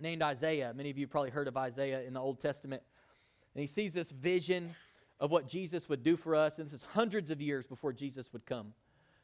named 0.00 0.22
Isaiah. 0.22 0.72
Many 0.74 0.90
of 0.90 0.98
you 0.98 1.06
probably 1.06 1.30
heard 1.30 1.48
of 1.48 1.56
Isaiah 1.56 2.02
in 2.02 2.14
the 2.14 2.20
Old 2.20 2.40
Testament. 2.40 2.82
And 3.54 3.60
he 3.60 3.66
sees 3.66 3.92
this 3.92 4.10
vision 4.10 4.74
of 5.18 5.30
what 5.30 5.48
Jesus 5.48 5.88
would 5.88 6.02
do 6.02 6.16
for 6.16 6.34
us. 6.34 6.58
And 6.58 6.66
this 6.66 6.72
is 6.72 6.82
hundreds 6.94 7.30
of 7.30 7.40
years 7.40 7.66
before 7.66 7.92
Jesus 7.92 8.32
would 8.32 8.46
come. 8.46 8.72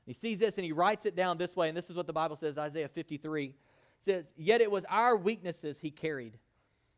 He 0.05 0.13
sees 0.13 0.39
this 0.39 0.57
and 0.57 0.65
he 0.65 0.73
writes 0.73 1.07
it 1.07 1.17
down 1.17 1.39
this 1.39 1.57
way. 1.57 1.69
And 1.69 1.77
this 1.77 1.91
is 1.91 1.97
what 1.97 2.07
the 2.07 2.13
Bible 2.13 2.37
says 2.37 2.59
Isaiah 2.59 2.89
53 2.89 3.55
says, 4.01 4.33
Yet 4.37 4.61
it 4.61 4.71
was 4.71 4.85
our 4.89 5.17
weaknesses 5.17 5.79
he 5.79 5.91
carried. 5.91 6.39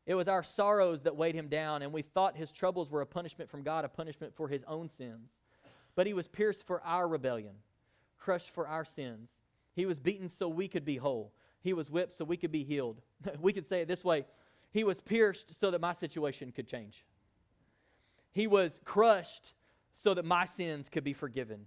It 0.07 0.15
was 0.15 0.29
our 0.29 0.43
sorrows 0.43 1.03
that 1.03 1.17
weighed 1.17 1.35
him 1.35 1.49
down, 1.49 1.83
and 1.83 1.93
we 1.93 2.01
thought 2.01 2.35
his 2.35 2.51
troubles 2.51 2.91
were 2.91 3.03
a 3.03 3.07
punishment 3.07 3.51
from 3.51 3.63
God, 3.63 3.85
a 3.85 3.89
punishment 3.89 4.35
for 4.35 4.49
his 4.49 4.65
own 4.67 4.89
sins. 4.89 5.37
But 5.95 6.07
he 6.07 6.15
was 6.15 6.27
pierced 6.27 6.67
for 6.67 6.81
our 6.83 7.07
rebellion, 7.07 7.57
crushed 8.19 8.51
for 8.51 8.67
our 8.67 8.87
sins. 8.87 9.33
He 9.75 9.85
was 9.85 9.99
beaten 9.99 10.31
so 10.31 10.49
we 10.49 10.67
could 10.67 10.87
be 10.87 10.97
whole. 10.97 11.35
He 11.61 11.73
was 11.73 11.91
whipped 11.91 12.13
so 12.13 12.25
we 12.25 12.37
could 12.37 12.53
be 12.53 12.65
healed. 12.65 13.01
we 13.41 13.53
could 13.53 13.67
say 13.67 13.81
it 13.81 13.89
this 13.89 14.05
way 14.05 14.25
He 14.71 14.85
was 14.85 15.01
pierced 15.01 15.59
so 15.59 15.71
that 15.71 15.81
my 15.81 15.93
situation 15.93 16.53
could 16.53 16.69
change. 16.69 17.05
He 18.33 18.47
was 18.47 18.81
crushed 18.85 19.55
so 19.95 20.15
that 20.15 20.25
my 20.25 20.47
sins 20.47 20.89
could 20.89 21.05
be 21.05 21.13
forgiven 21.13 21.67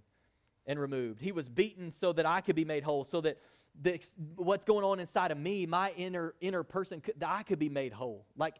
and 0.65 0.79
removed. 0.79 1.21
He 1.21 1.31
was 1.31 1.49
beaten 1.49 1.91
so 1.91 2.13
that 2.13 2.25
I 2.25 2.41
could 2.41 2.55
be 2.55 2.65
made 2.65 2.83
whole, 2.83 3.03
so 3.03 3.19
that 3.21 3.39
the, 3.81 3.99
what's 4.35 4.63
going 4.63 4.85
on 4.85 4.99
inside 4.99 5.31
of 5.31 5.37
me, 5.37 5.65
my 5.65 5.91
inner 5.97 6.35
inner 6.41 6.63
person, 6.63 7.01
could, 7.01 7.21
I 7.25 7.43
could 7.43 7.59
be 7.59 7.69
made 7.69 7.93
whole. 7.93 8.25
Like 8.37 8.55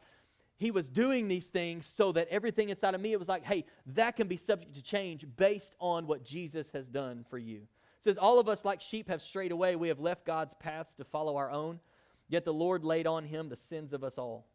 he 0.57 0.71
was 0.71 0.89
doing 0.89 1.27
these 1.27 1.47
things 1.47 1.87
so 1.87 2.11
that 2.11 2.27
everything 2.29 2.69
inside 2.69 2.93
of 2.93 3.01
me, 3.01 3.13
it 3.13 3.19
was 3.19 3.27
like, 3.27 3.43
hey, 3.43 3.65
that 3.87 4.15
can 4.15 4.27
be 4.27 4.37
subject 4.37 4.75
to 4.75 4.81
change 4.83 5.25
based 5.35 5.75
on 5.79 6.05
what 6.05 6.23
Jesus 6.23 6.69
has 6.71 6.87
done 6.87 7.25
for 7.29 7.37
you. 7.37 7.61
Says, 8.01 8.17
all 8.17 8.39
of 8.39 8.49
us 8.49 8.65
like 8.65 8.81
sheep 8.81 9.09
have 9.09 9.21
strayed 9.21 9.51
away. 9.51 9.75
We 9.75 9.87
have 9.87 9.99
left 9.99 10.25
God's 10.25 10.55
paths 10.59 10.95
to 10.95 11.05
follow 11.05 11.37
our 11.37 11.51
own. 11.51 11.79
Yet 12.27 12.45
the 12.45 12.53
Lord 12.53 12.83
laid 12.83 13.07
on 13.07 13.25
him 13.25 13.47
the 13.47 13.55
sins 13.55 13.93
of 13.93 14.03
us 14.03 14.17
all. 14.17 14.47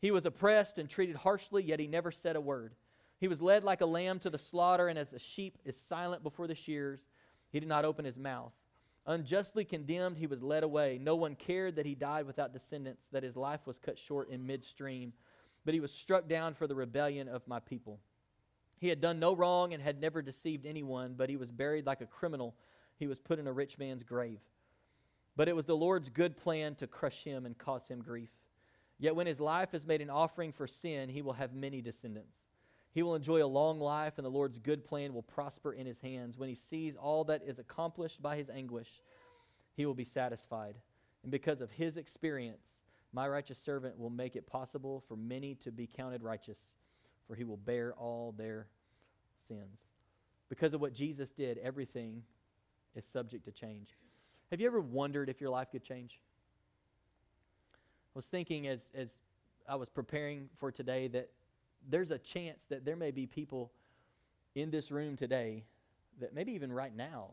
He 0.00 0.10
was 0.10 0.26
oppressed 0.26 0.78
and 0.78 0.88
treated 0.88 1.16
harshly, 1.16 1.62
yet 1.62 1.80
he 1.80 1.86
never 1.86 2.12
said 2.12 2.36
a 2.36 2.40
word. 2.40 2.74
He 3.18 3.28
was 3.28 3.40
led 3.40 3.64
like 3.64 3.80
a 3.80 3.86
lamb 3.86 4.18
to 4.18 4.28
the 4.28 4.38
slaughter, 4.38 4.88
and 4.88 4.98
as 4.98 5.14
a 5.14 5.18
sheep 5.18 5.58
is 5.64 5.76
silent 5.76 6.22
before 6.22 6.46
the 6.46 6.54
shears, 6.54 7.08
he 7.50 7.58
did 7.58 7.68
not 7.68 7.86
open 7.86 8.04
his 8.04 8.18
mouth. 8.18 8.52
Unjustly 9.06 9.64
condemned, 9.64 10.18
he 10.18 10.26
was 10.26 10.42
led 10.42 10.62
away. 10.62 10.98
No 11.00 11.14
one 11.14 11.36
cared 11.36 11.76
that 11.76 11.86
he 11.86 11.94
died 11.94 12.26
without 12.26 12.52
descendants, 12.52 13.08
that 13.08 13.22
his 13.22 13.36
life 13.36 13.66
was 13.66 13.78
cut 13.78 13.98
short 13.98 14.28
in 14.28 14.46
midstream. 14.46 15.12
But 15.64 15.72
he 15.72 15.80
was 15.80 15.92
struck 15.92 16.28
down 16.28 16.52
for 16.52 16.66
the 16.66 16.74
rebellion 16.74 17.28
of 17.28 17.46
my 17.48 17.60
people. 17.60 18.00
He 18.76 18.88
had 18.88 19.00
done 19.00 19.18
no 19.18 19.34
wrong 19.34 19.72
and 19.72 19.82
had 19.82 20.00
never 20.00 20.20
deceived 20.20 20.66
anyone, 20.66 21.14
but 21.16 21.30
he 21.30 21.36
was 21.36 21.50
buried 21.50 21.86
like 21.86 22.02
a 22.02 22.06
criminal. 22.06 22.54
He 22.98 23.06
was 23.06 23.20
put 23.20 23.38
in 23.38 23.46
a 23.46 23.52
rich 23.52 23.78
man's 23.78 24.02
grave. 24.02 24.40
But 25.36 25.48
it 25.48 25.56
was 25.56 25.66
the 25.66 25.76
Lord's 25.76 26.08
good 26.08 26.36
plan 26.36 26.74
to 26.76 26.86
crush 26.86 27.24
him 27.24 27.44
and 27.44 27.58
cause 27.58 27.88
him 27.88 28.00
grief. 28.00 28.30
Yet 28.98 29.16
when 29.16 29.26
his 29.26 29.40
life 29.40 29.74
is 29.74 29.86
made 29.86 30.00
an 30.00 30.10
offering 30.10 30.52
for 30.52 30.66
sin, 30.66 31.08
he 31.08 31.22
will 31.22 31.32
have 31.32 31.52
many 31.52 31.80
descendants. 31.80 32.36
He 32.92 33.02
will 33.02 33.16
enjoy 33.16 33.42
a 33.42 33.46
long 33.46 33.80
life, 33.80 34.14
and 34.18 34.24
the 34.24 34.30
Lord's 34.30 34.58
good 34.58 34.84
plan 34.84 35.12
will 35.12 35.22
prosper 35.22 35.72
in 35.72 35.84
his 35.84 35.98
hands. 35.98 36.38
When 36.38 36.48
he 36.48 36.54
sees 36.54 36.94
all 36.94 37.24
that 37.24 37.42
is 37.44 37.58
accomplished 37.58 38.22
by 38.22 38.36
his 38.36 38.48
anguish, 38.48 39.02
he 39.76 39.84
will 39.84 39.94
be 39.94 40.04
satisfied. 40.04 40.76
And 41.24 41.32
because 41.32 41.60
of 41.60 41.72
his 41.72 41.96
experience, 41.96 42.82
my 43.12 43.26
righteous 43.26 43.58
servant 43.58 43.98
will 43.98 44.10
make 44.10 44.36
it 44.36 44.46
possible 44.46 45.02
for 45.08 45.16
many 45.16 45.56
to 45.56 45.72
be 45.72 45.88
counted 45.88 46.22
righteous, 46.22 46.74
for 47.26 47.34
he 47.34 47.42
will 47.42 47.56
bear 47.56 47.94
all 47.94 48.32
their 48.36 48.68
sins. 49.48 49.80
Because 50.48 50.72
of 50.72 50.80
what 50.80 50.94
Jesus 50.94 51.32
did, 51.32 51.58
everything 51.58 52.22
is 52.94 53.04
subject 53.04 53.44
to 53.44 53.52
change. 53.52 53.96
Have 54.50 54.60
you 54.60 54.66
ever 54.66 54.80
wondered 54.80 55.28
if 55.28 55.40
your 55.40 55.50
life 55.50 55.70
could 55.72 55.82
change? 55.82 56.20
I 58.14 58.18
was 58.18 58.26
thinking 58.26 58.68
as, 58.68 58.90
as 58.94 59.14
I 59.68 59.76
was 59.76 59.88
preparing 59.88 60.48
for 60.58 60.70
today 60.70 61.08
that 61.08 61.30
there's 61.88 62.10
a 62.10 62.18
chance 62.18 62.66
that 62.66 62.84
there 62.84 62.96
may 62.96 63.10
be 63.10 63.26
people 63.26 63.72
in 64.54 64.70
this 64.70 64.90
room 64.90 65.16
today 65.16 65.64
that 66.20 66.34
maybe 66.34 66.52
even 66.52 66.72
right 66.72 66.94
now 66.94 67.30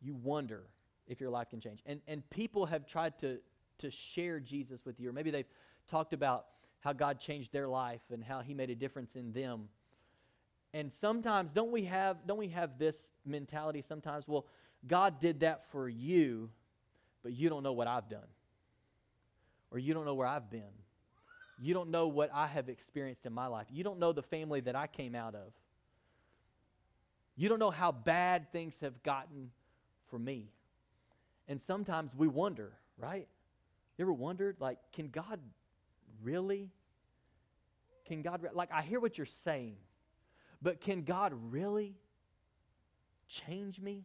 you 0.00 0.14
wonder 0.14 0.62
if 1.08 1.20
your 1.20 1.30
life 1.30 1.50
can 1.50 1.60
change. 1.60 1.82
And, 1.86 2.00
and 2.06 2.28
people 2.30 2.66
have 2.66 2.86
tried 2.86 3.18
to, 3.18 3.38
to 3.78 3.90
share 3.90 4.38
Jesus 4.38 4.84
with 4.84 5.00
you, 5.00 5.10
or 5.10 5.12
maybe 5.12 5.30
they've 5.30 5.48
talked 5.88 6.12
about 6.12 6.46
how 6.80 6.92
God 6.92 7.18
changed 7.18 7.52
their 7.52 7.68
life 7.68 8.00
and 8.10 8.22
how 8.22 8.40
he 8.40 8.54
made 8.54 8.70
a 8.70 8.74
difference 8.74 9.16
in 9.16 9.32
them. 9.32 9.68
And 10.72 10.90
sometimes 10.92 11.52
don't 11.52 11.72
we 11.72 11.84
have 11.84 12.18
don't 12.26 12.38
we 12.38 12.48
have 12.48 12.78
this 12.78 13.10
mentality 13.26 13.82
sometimes, 13.82 14.28
well, 14.28 14.46
God 14.86 15.20
did 15.20 15.40
that 15.40 15.70
for 15.70 15.88
you, 15.88 16.50
but 17.22 17.32
you 17.32 17.48
don't 17.48 17.62
know 17.62 17.72
what 17.72 17.86
I've 17.86 18.08
done. 18.08 18.28
Or 19.70 19.78
you 19.78 19.94
don't 19.94 20.04
know 20.04 20.14
where 20.14 20.26
I've 20.26 20.50
been. 20.50 20.62
You 21.60 21.74
don't 21.74 21.90
know 21.90 22.08
what 22.08 22.30
I 22.32 22.46
have 22.46 22.68
experienced 22.68 23.26
in 23.26 23.32
my 23.32 23.46
life. 23.46 23.66
You 23.70 23.84
don't 23.84 23.98
know 23.98 24.12
the 24.12 24.22
family 24.22 24.60
that 24.60 24.74
I 24.74 24.86
came 24.86 25.14
out 25.14 25.34
of. 25.34 25.52
You 27.36 27.48
don't 27.48 27.58
know 27.58 27.70
how 27.70 27.92
bad 27.92 28.50
things 28.52 28.78
have 28.80 29.02
gotten 29.02 29.50
for 30.08 30.18
me. 30.18 30.48
And 31.48 31.60
sometimes 31.60 32.14
we 32.14 32.28
wonder, 32.28 32.72
right? 32.98 33.28
You 33.98 34.04
ever 34.04 34.12
wondered, 34.12 34.56
like, 34.60 34.78
can 34.92 35.08
God 35.08 35.40
really? 36.22 36.70
Can 38.06 38.22
God, 38.22 38.42
re- 38.42 38.50
like, 38.52 38.72
I 38.72 38.82
hear 38.82 39.00
what 39.00 39.18
you're 39.18 39.26
saying, 39.26 39.76
but 40.62 40.80
can 40.80 41.02
God 41.02 41.32
really 41.50 41.94
change 43.28 43.80
me? 43.80 44.04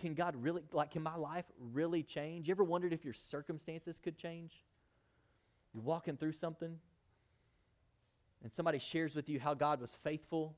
Can 0.00 0.14
God 0.14 0.34
really, 0.42 0.62
like, 0.72 0.90
can 0.90 1.02
my 1.02 1.16
life 1.16 1.44
really 1.72 2.02
change? 2.02 2.48
You 2.48 2.52
ever 2.52 2.64
wondered 2.64 2.92
if 2.92 3.04
your 3.04 3.14
circumstances 3.14 3.98
could 4.02 4.16
change? 4.16 4.64
You're 5.72 5.82
walking 5.82 6.16
through 6.16 6.32
something, 6.32 6.78
and 8.42 8.52
somebody 8.52 8.78
shares 8.78 9.14
with 9.14 9.28
you 9.28 9.40
how 9.40 9.54
God 9.54 9.80
was 9.80 9.96
faithful 10.02 10.56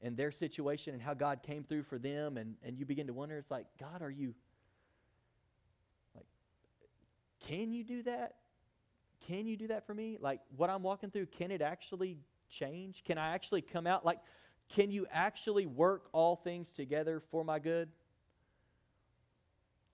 in 0.00 0.16
their 0.16 0.32
situation 0.32 0.94
and 0.94 1.02
how 1.02 1.14
God 1.14 1.42
came 1.42 1.64
through 1.64 1.84
for 1.84 1.98
them, 1.98 2.36
and, 2.36 2.56
and 2.62 2.76
you 2.76 2.84
begin 2.84 3.06
to 3.06 3.12
wonder, 3.12 3.38
it's 3.38 3.50
like, 3.50 3.66
God, 3.78 4.02
are 4.02 4.10
you, 4.10 4.34
like, 6.14 6.26
can 7.46 7.72
you 7.72 7.84
do 7.84 8.02
that? 8.02 8.34
Can 9.28 9.46
you 9.46 9.56
do 9.56 9.68
that 9.68 9.86
for 9.86 9.94
me? 9.94 10.18
Like, 10.20 10.40
what 10.56 10.70
I'm 10.70 10.82
walking 10.82 11.10
through, 11.10 11.26
can 11.26 11.52
it 11.52 11.62
actually 11.62 12.18
change? 12.48 13.04
Can 13.04 13.16
I 13.16 13.34
actually 13.34 13.62
come 13.62 13.86
out? 13.86 14.04
Like, 14.04 14.18
can 14.68 14.90
you 14.90 15.06
actually 15.10 15.66
work 15.66 16.08
all 16.12 16.36
things 16.36 16.70
together 16.70 17.22
for 17.30 17.44
my 17.44 17.58
good? 17.58 17.88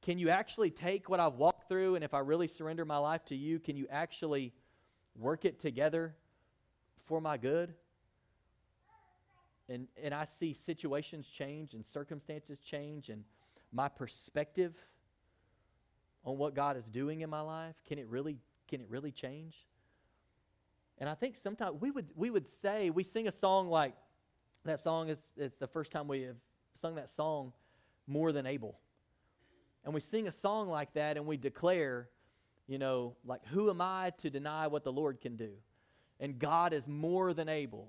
Can 0.08 0.18
you 0.18 0.30
actually 0.30 0.70
take 0.70 1.10
what 1.10 1.20
I've 1.20 1.34
walked 1.34 1.68
through 1.68 1.96
and 1.96 2.02
if 2.02 2.14
I 2.14 2.20
really 2.20 2.48
surrender 2.48 2.86
my 2.86 2.96
life 2.96 3.26
to 3.26 3.36
you, 3.36 3.58
can 3.58 3.76
you 3.76 3.86
actually 3.90 4.54
work 5.14 5.44
it 5.44 5.58
together 5.58 6.14
for 7.04 7.20
my 7.20 7.36
good? 7.36 7.74
And, 9.68 9.86
and 10.02 10.14
I 10.14 10.24
see 10.24 10.54
situations 10.54 11.28
change 11.28 11.74
and 11.74 11.84
circumstances 11.84 12.58
change 12.60 13.10
and 13.10 13.22
my 13.70 13.90
perspective 13.90 14.74
on 16.24 16.38
what 16.38 16.54
God 16.54 16.78
is 16.78 16.86
doing 16.86 17.20
in 17.20 17.28
my 17.28 17.42
life, 17.42 17.76
can 17.86 17.98
it 17.98 18.06
really, 18.08 18.38
can 18.66 18.80
it 18.80 18.88
really 18.88 19.12
change? 19.12 19.66
And 20.96 21.06
I 21.06 21.16
think 21.16 21.36
sometimes 21.36 21.82
we 21.82 21.90
would, 21.90 22.06
we 22.16 22.30
would 22.30 22.48
say, 22.48 22.88
we 22.88 23.02
sing 23.02 23.28
a 23.28 23.32
song 23.32 23.68
like, 23.68 23.92
that 24.64 24.80
song 24.80 25.10
is 25.10 25.34
it's 25.36 25.58
the 25.58 25.68
first 25.68 25.92
time 25.92 26.08
we 26.08 26.22
have 26.22 26.36
sung 26.80 26.94
that 26.94 27.10
song 27.10 27.52
more 28.06 28.32
than 28.32 28.46
able 28.46 28.78
and 29.88 29.94
we 29.94 30.02
sing 30.02 30.28
a 30.28 30.32
song 30.32 30.68
like 30.68 30.92
that 30.92 31.16
and 31.16 31.24
we 31.24 31.38
declare, 31.38 32.10
you 32.66 32.76
know, 32.76 33.16
like, 33.24 33.40
who 33.46 33.70
am 33.70 33.80
I 33.80 34.12
to 34.18 34.28
deny 34.28 34.66
what 34.66 34.84
the 34.84 34.92
Lord 34.92 35.18
can 35.18 35.34
do? 35.34 35.48
And 36.20 36.38
God 36.38 36.74
is 36.74 36.86
more 36.86 37.32
than 37.32 37.48
able. 37.48 37.88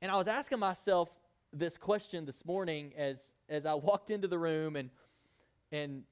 And 0.00 0.12
I 0.12 0.16
was 0.16 0.28
asking 0.28 0.60
myself 0.60 1.08
this 1.52 1.76
question 1.76 2.24
this 2.24 2.44
morning 2.44 2.92
as, 2.96 3.32
as 3.48 3.66
I 3.66 3.74
walked 3.74 4.10
into 4.10 4.28
the 4.28 4.38
room 4.38 4.76
and, 4.76 4.90
and 5.72 6.04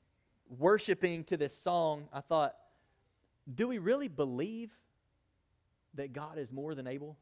worshiping 0.58 1.22
to 1.26 1.36
this 1.36 1.56
song. 1.56 2.08
I 2.12 2.20
thought, 2.20 2.56
do 3.54 3.68
we 3.68 3.78
really 3.78 4.08
believe 4.08 4.72
that 5.94 6.12
God 6.12 6.36
is 6.36 6.50
more 6.50 6.74
than 6.74 6.88
able? 6.88 7.16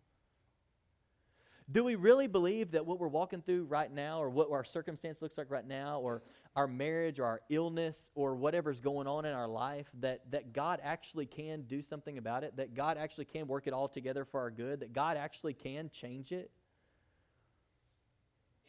Do 1.70 1.84
we 1.84 1.96
really 1.96 2.26
believe 2.26 2.72
that 2.72 2.86
what 2.86 2.98
we're 2.98 3.08
walking 3.08 3.40
through 3.40 3.64
right 3.64 3.92
now, 3.92 4.22
or 4.22 4.30
what 4.30 4.50
our 4.50 4.64
circumstance 4.64 5.22
looks 5.22 5.38
like 5.38 5.50
right 5.50 5.66
now, 5.66 6.00
or 6.00 6.22
our 6.54 6.66
marriage, 6.66 7.18
or 7.18 7.24
our 7.24 7.40
illness, 7.48 8.10
or 8.14 8.34
whatever's 8.34 8.80
going 8.80 9.06
on 9.06 9.24
in 9.24 9.32
our 9.32 9.48
life, 9.48 9.86
that, 10.00 10.30
that 10.30 10.52
God 10.52 10.80
actually 10.82 11.26
can 11.26 11.62
do 11.62 11.80
something 11.80 12.18
about 12.18 12.44
it, 12.44 12.56
that 12.56 12.74
God 12.74 12.98
actually 12.98 13.24
can 13.24 13.46
work 13.46 13.66
it 13.66 13.72
all 13.72 13.88
together 13.88 14.24
for 14.24 14.40
our 14.40 14.50
good, 14.50 14.80
that 14.80 14.92
God 14.92 15.16
actually 15.16 15.54
can 15.54 15.88
change 15.90 16.30
it, 16.30 16.50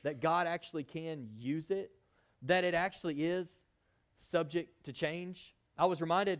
that 0.03 0.21
God 0.21 0.47
actually 0.47 0.83
can 0.83 1.27
use 1.37 1.71
it, 1.71 1.91
that 2.43 2.63
it 2.63 2.73
actually 2.73 3.23
is 3.23 3.49
subject 4.17 4.85
to 4.85 4.93
change? 4.93 5.53
I 5.77 5.85
was 5.85 5.99
reminded 6.01 6.39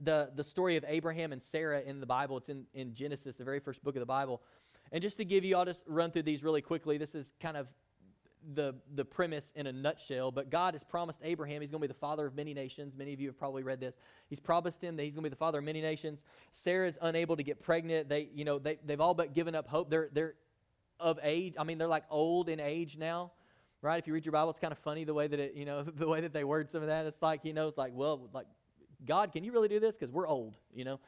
the, 0.00 0.30
the 0.34 0.44
story 0.44 0.76
of 0.76 0.84
Abraham 0.88 1.32
and 1.32 1.42
Sarah 1.42 1.80
in 1.80 2.00
the 2.00 2.06
Bible. 2.06 2.38
It's 2.38 2.48
in, 2.48 2.64
in 2.74 2.94
Genesis, 2.94 3.36
the 3.36 3.44
very 3.44 3.60
first 3.60 3.82
book 3.84 3.96
of 3.96 4.00
the 4.00 4.06
Bible. 4.06 4.42
And 4.92 5.02
just 5.02 5.16
to 5.18 5.24
give 5.24 5.44
you, 5.44 5.56
I'll 5.56 5.64
just 5.64 5.84
run 5.86 6.10
through 6.10 6.22
these 6.22 6.42
really 6.42 6.62
quickly. 6.62 6.98
This 6.98 7.14
is 7.14 7.32
kind 7.40 7.56
of 7.56 7.68
the, 8.54 8.74
the 8.94 9.04
premise 9.04 9.52
in 9.54 9.66
a 9.66 9.72
nutshell. 9.72 10.30
But 10.30 10.50
God 10.50 10.74
has 10.74 10.84
promised 10.84 11.20
Abraham 11.22 11.62
he's 11.62 11.70
going 11.70 11.80
to 11.80 11.88
be 11.88 11.92
the 11.92 11.98
father 11.98 12.26
of 12.26 12.34
many 12.34 12.54
nations. 12.54 12.96
Many 12.96 13.12
of 13.12 13.20
you 13.20 13.28
have 13.28 13.38
probably 13.38 13.62
read 13.62 13.80
this. 13.80 13.96
He's 14.28 14.40
promised 14.40 14.82
him 14.82 14.96
that 14.96 15.04
he's 15.04 15.14
going 15.14 15.22
to 15.22 15.30
be 15.30 15.34
the 15.34 15.36
father 15.36 15.58
of 15.58 15.64
many 15.64 15.80
nations. 15.80 16.24
Sarah's 16.52 16.98
unable 17.00 17.36
to 17.36 17.42
get 17.42 17.62
pregnant. 17.62 18.08
They, 18.08 18.28
you 18.34 18.44
know, 18.44 18.58
they, 18.58 18.78
they've 18.84 19.00
all 19.00 19.14
but 19.14 19.34
given 19.34 19.54
up 19.54 19.68
hope. 19.68 19.90
They're, 19.90 20.08
they're 20.12 20.34
of 21.00 21.18
age. 21.22 21.54
I 21.58 21.64
mean, 21.64 21.78
they're 21.78 21.88
like 21.88 22.04
old 22.10 22.48
in 22.48 22.60
age 22.60 22.96
now, 22.96 23.32
right? 23.82 23.98
If 23.98 24.06
you 24.06 24.14
read 24.14 24.24
your 24.24 24.32
Bible, 24.32 24.50
it's 24.50 24.60
kind 24.60 24.72
of 24.72 24.78
funny 24.78 25.04
the 25.04 25.14
way 25.14 25.26
that 25.26 25.40
it, 25.40 25.54
you 25.54 25.64
know, 25.64 25.82
the 25.82 26.08
way 26.08 26.20
that 26.20 26.32
they 26.32 26.44
word 26.44 26.70
some 26.70 26.82
of 26.82 26.88
that. 26.88 27.06
It's 27.06 27.22
like, 27.22 27.44
you 27.44 27.52
know, 27.52 27.68
it's 27.68 27.78
like, 27.78 27.92
well, 27.94 28.28
like, 28.32 28.46
God, 29.06 29.32
can 29.32 29.44
you 29.44 29.52
really 29.52 29.68
do 29.68 29.80
this? 29.80 29.96
Because 29.96 30.12
we're 30.12 30.26
old, 30.26 30.54
you 30.74 30.84
know. 30.84 31.00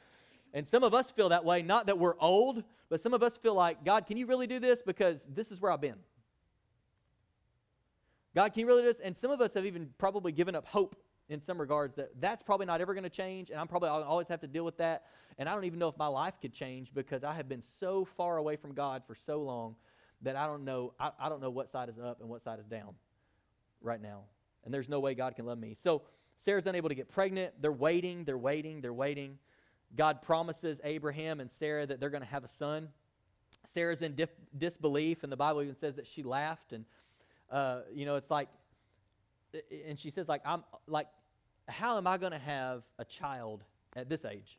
And 0.53 0.67
some 0.67 0.83
of 0.85 0.95
us 0.95 1.11
feel 1.11 1.31
that 1.31 1.45
way, 1.45 1.63
not 1.63 1.87
that 1.87 1.99
we're 1.99 2.19
old, 2.19 2.63
but 2.89 3.01
some 3.01 3.15
of 3.15 3.23
us 3.23 3.37
feel 3.37 3.55
like, 3.55 3.85
God, 3.85 4.07
can 4.07 4.17
you 4.17 4.27
really 4.27 4.47
do 4.47 4.59
this? 4.59 4.83
Because 4.83 5.27
this 5.33 5.51
is 5.51 5.61
where 5.61 5.73
I've 5.73 5.81
been. 5.81 5.99
God, 8.37 8.53
can 8.53 8.61
you 8.61 8.67
really 8.67 8.83
do 8.83 8.89
this? 8.89 9.01
And 9.01 9.17
some 9.17 9.31
of 9.31 9.41
us 9.41 9.55
have 9.55 9.65
even 9.65 9.89
probably 9.97 10.31
given 10.31 10.55
up 10.55 10.67
hope 10.67 10.95
in 11.31 11.41
some 11.41 11.59
regards 11.59 11.97
that 11.97 12.11
that's 12.21 12.43
probably 12.43 12.67
not 12.67 12.83
ever 12.83 12.93
going 12.93 13.03
to 13.03 13.09
change, 13.09 13.49
and 13.49 13.59
I'm 13.59 13.67
probably 13.67 13.89
I'll 13.89 14.03
always 14.03 14.29
have 14.29 14.41
to 14.41 14.47
deal 14.47 14.63
with 14.63 14.77
that. 14.77 15.07
And 15.39 15.49
I 15.49 15.55
don't 15.55 15.65
even 15.65 15.79
know 15.79 15.89
if 15.89 15.97
my 15.97 16.07
life 16.07 16.35
could 16.41 16.53
change 16.53 16.93
because 16.93 17.25
I 17.25 17.33
have 17.33 17.49
been 17.49 17.63
so 17.81 18.05
far 18.05 18.37
away 18.37 18.57
from 18.57 18.75
God 18.75 19.03
for 19.07 19.15
so 19.15 19.41
long 19.41 19.75
that 20.21 20.37
I 20.37 20.47
don't 20.47 20.67
know 20.67 20.93
I, 21.01 21.13
I 21.19 21.31
don't 21.31 21.41
know 21.41 21.49
what 21.49 21.71
side 21.71 21.89
is 21.89 21.99
up 21.99 22.21
and 22.21 22.29
what 22.29 22.43
side 22.43 22.59
is 22.61 22.67
down 22.67 22.95
right 23.81 24.03
now. 24.03 24.25
And 24.67 24.75
there's 24.75 24.91
no 24.91 25.01
way 25.01 25.15
God 25.15 25.35
can 25.35 25.47
love 25.47 25.59
me. 25.59 25.75
So 25.75 26.03
Sarah's 26.37 26.67
unable 26.67 26.91
to 26.91 26.95
get 26.95 27.09
pregnant. 27.09 27.55
They're 27.63 27.73
waiting, 27.73 28.25
they're 28.25 28.37
waiting, 28.37 28.83
they're 28.83 28.93
waiting. 28.93 29.39
God 29.97 30.21
promises 30.21 30.79
Abraham 30.85 31.41
and 31.41 31.51
Sarah 31.51 31.87
that 31.87 32.01
they're 32.01 32.11
going 32.11 32.23
to 32.23 32.29
have 32.29 32.45
a 32.45 32.49
son. 32.49 32.89
Sarah's 33.73 34.03
in 34.03 34.15
dif- 34.15 34.29
disbelief, 34.57 35.23
and 35.23 35.33
the 35.33 35.37
Bible 35.37 35.63
even 35.63 35.75
says 35.75 35.95
that 35.97 36.07
she 36.07 36.23
laughed. 36.23 36.73
And, 36.73 36.85
uh, 37.51 37.81
you 37.93 38.07
know, 38.07 38.17
it's 38.17 38.31
like, 38.31 38.49
and 39.87 39.99
she 39.99 40.11
says, 40.11 40.29
like, 40.29 40.43
I'm 40.45 40.65
like, 40.87 41.07
how 41.69 41.97
am 41.97 42.07
I 42.07 42.17
going 42.19 42.33
to 42.33 42.39
have 42.39 42.83
a 42.99 43.05
child 43.05 43.65
at 43.95 44.09
this 44.09 44.25
age? 44.25 44.59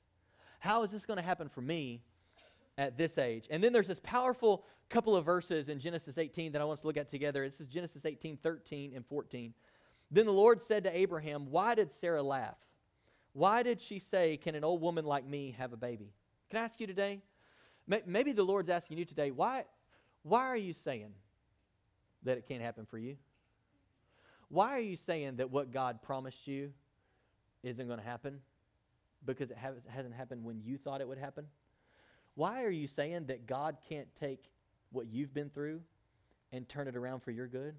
How 0.59 0.83
is 0.83 0.91
this 0.91 1.05
going 1.05 1.17
to 1.17 1.23
happen 1.23 1.49
for 1.49 1.61
me 1.61 2.01
at 2.77 2.97
this 2.97 3.17
age? 3.17 3.47
And 3.49 3.63
then 3.63 3.73
there's 3.73 3.87
this 3.87 3.99
powerful 4.03 4.65
couple 4.89 5.15
of 5.15 5.25
verses 5.25 5.69
in 5.69 5.79
Genesis 5.79 6.17
18 6.17 6.53
that 6.53 6.61
I 6.61 6.65
want 6.65 6.77
us 6.77 6.81
to 6.81 6.87
look 6.87 6.97
at 6.97 7.09
together. 7.09 7.43
This 7.43 7.59
is 7.59 7.67
Genesis 7.67 8.05
18, 8.05 8.37
13, 8.37 8.93
and 8.95 9.05
14. 9.05 9.53
Then 10.09 10.25
the 10.25 10.31
Lord 10.31 10.61
said 10.61 10.83
to 10.85 10.97
Abraham, 10.97 11.47
Why 11.51 11.75
did 11.75 11.91
Sarah 11.91 12.23
laugh? 12.23 12.57
Why 13.33 13.61
did 13.63 13.81
she 13.81 13.99
say, 13.99 14.37
Can 14.37 14.55
an 14.55 14.63
old 14.63 14.81
woman 14.81 15.05
like 15.05 15.25
me 15.25 15.55
have 15.57 15.73
a 15.73 15.77
baby? 15.77 16.13
Can 16.49 16.59
I 16.59 16.63
ask 16.63 16.79
you 16.79 16.87
today? 16.87 17.21
Maybe 18.05 18.33
the 18.33 18.43
Lord's 18.43 18.69
asking 18.69 18.97
you 18.97 19.05
today, 19.05 19.31
why, 19.31 19.63
why 20.23 20.41
are 20.47 20.57
you 20.57 20.73
saying 20.73 21.13
that 22.27 22.37
it 22.37 22.47
can't 22.47 22.61
happen 22.61 22.85
for 22.85 22.97
you? 22.97 23.17
Why 24.49 24.75
are 24.75 24.81
you 24.81 24.95
saying 24.95 25.37
that 25.37 25.49
what 25.49 25.71
God 25.71 26.01
promised 26.01 26.47
you 26.47 26.71
isn't 27.63 27.87
going 27.87 27.99
to 27.99 28.05
happen 28.05 28.39
because 29.25 29.51
it 29.51 29.57
hasn't 29.57 30.13
happened 30.13 30.43
when 30.43 30.61
you 30.61 30.77
thought 30.77 31.01
it 31.01 31.07
would 31.07 31.17
happen? 31.17 31.45
Why 32.35 32.63
are 32.63 32.69
you 32.69 32.87
saying 32.87 33.25
that 33.27 33.47
God 33.47 33.77
can't 33.89 34.07
take 34.19 34.51
what 34.91 35.07
you've 35.07 35.33
been 35.33 35.49
through 35.49 35.81
and 36.51 36.67
turn 36.67 36.87
it 36.87 36.95
around 36.95 37.21
for 37.21 37.31
your 37.31 37.47
good? 37.47 37.75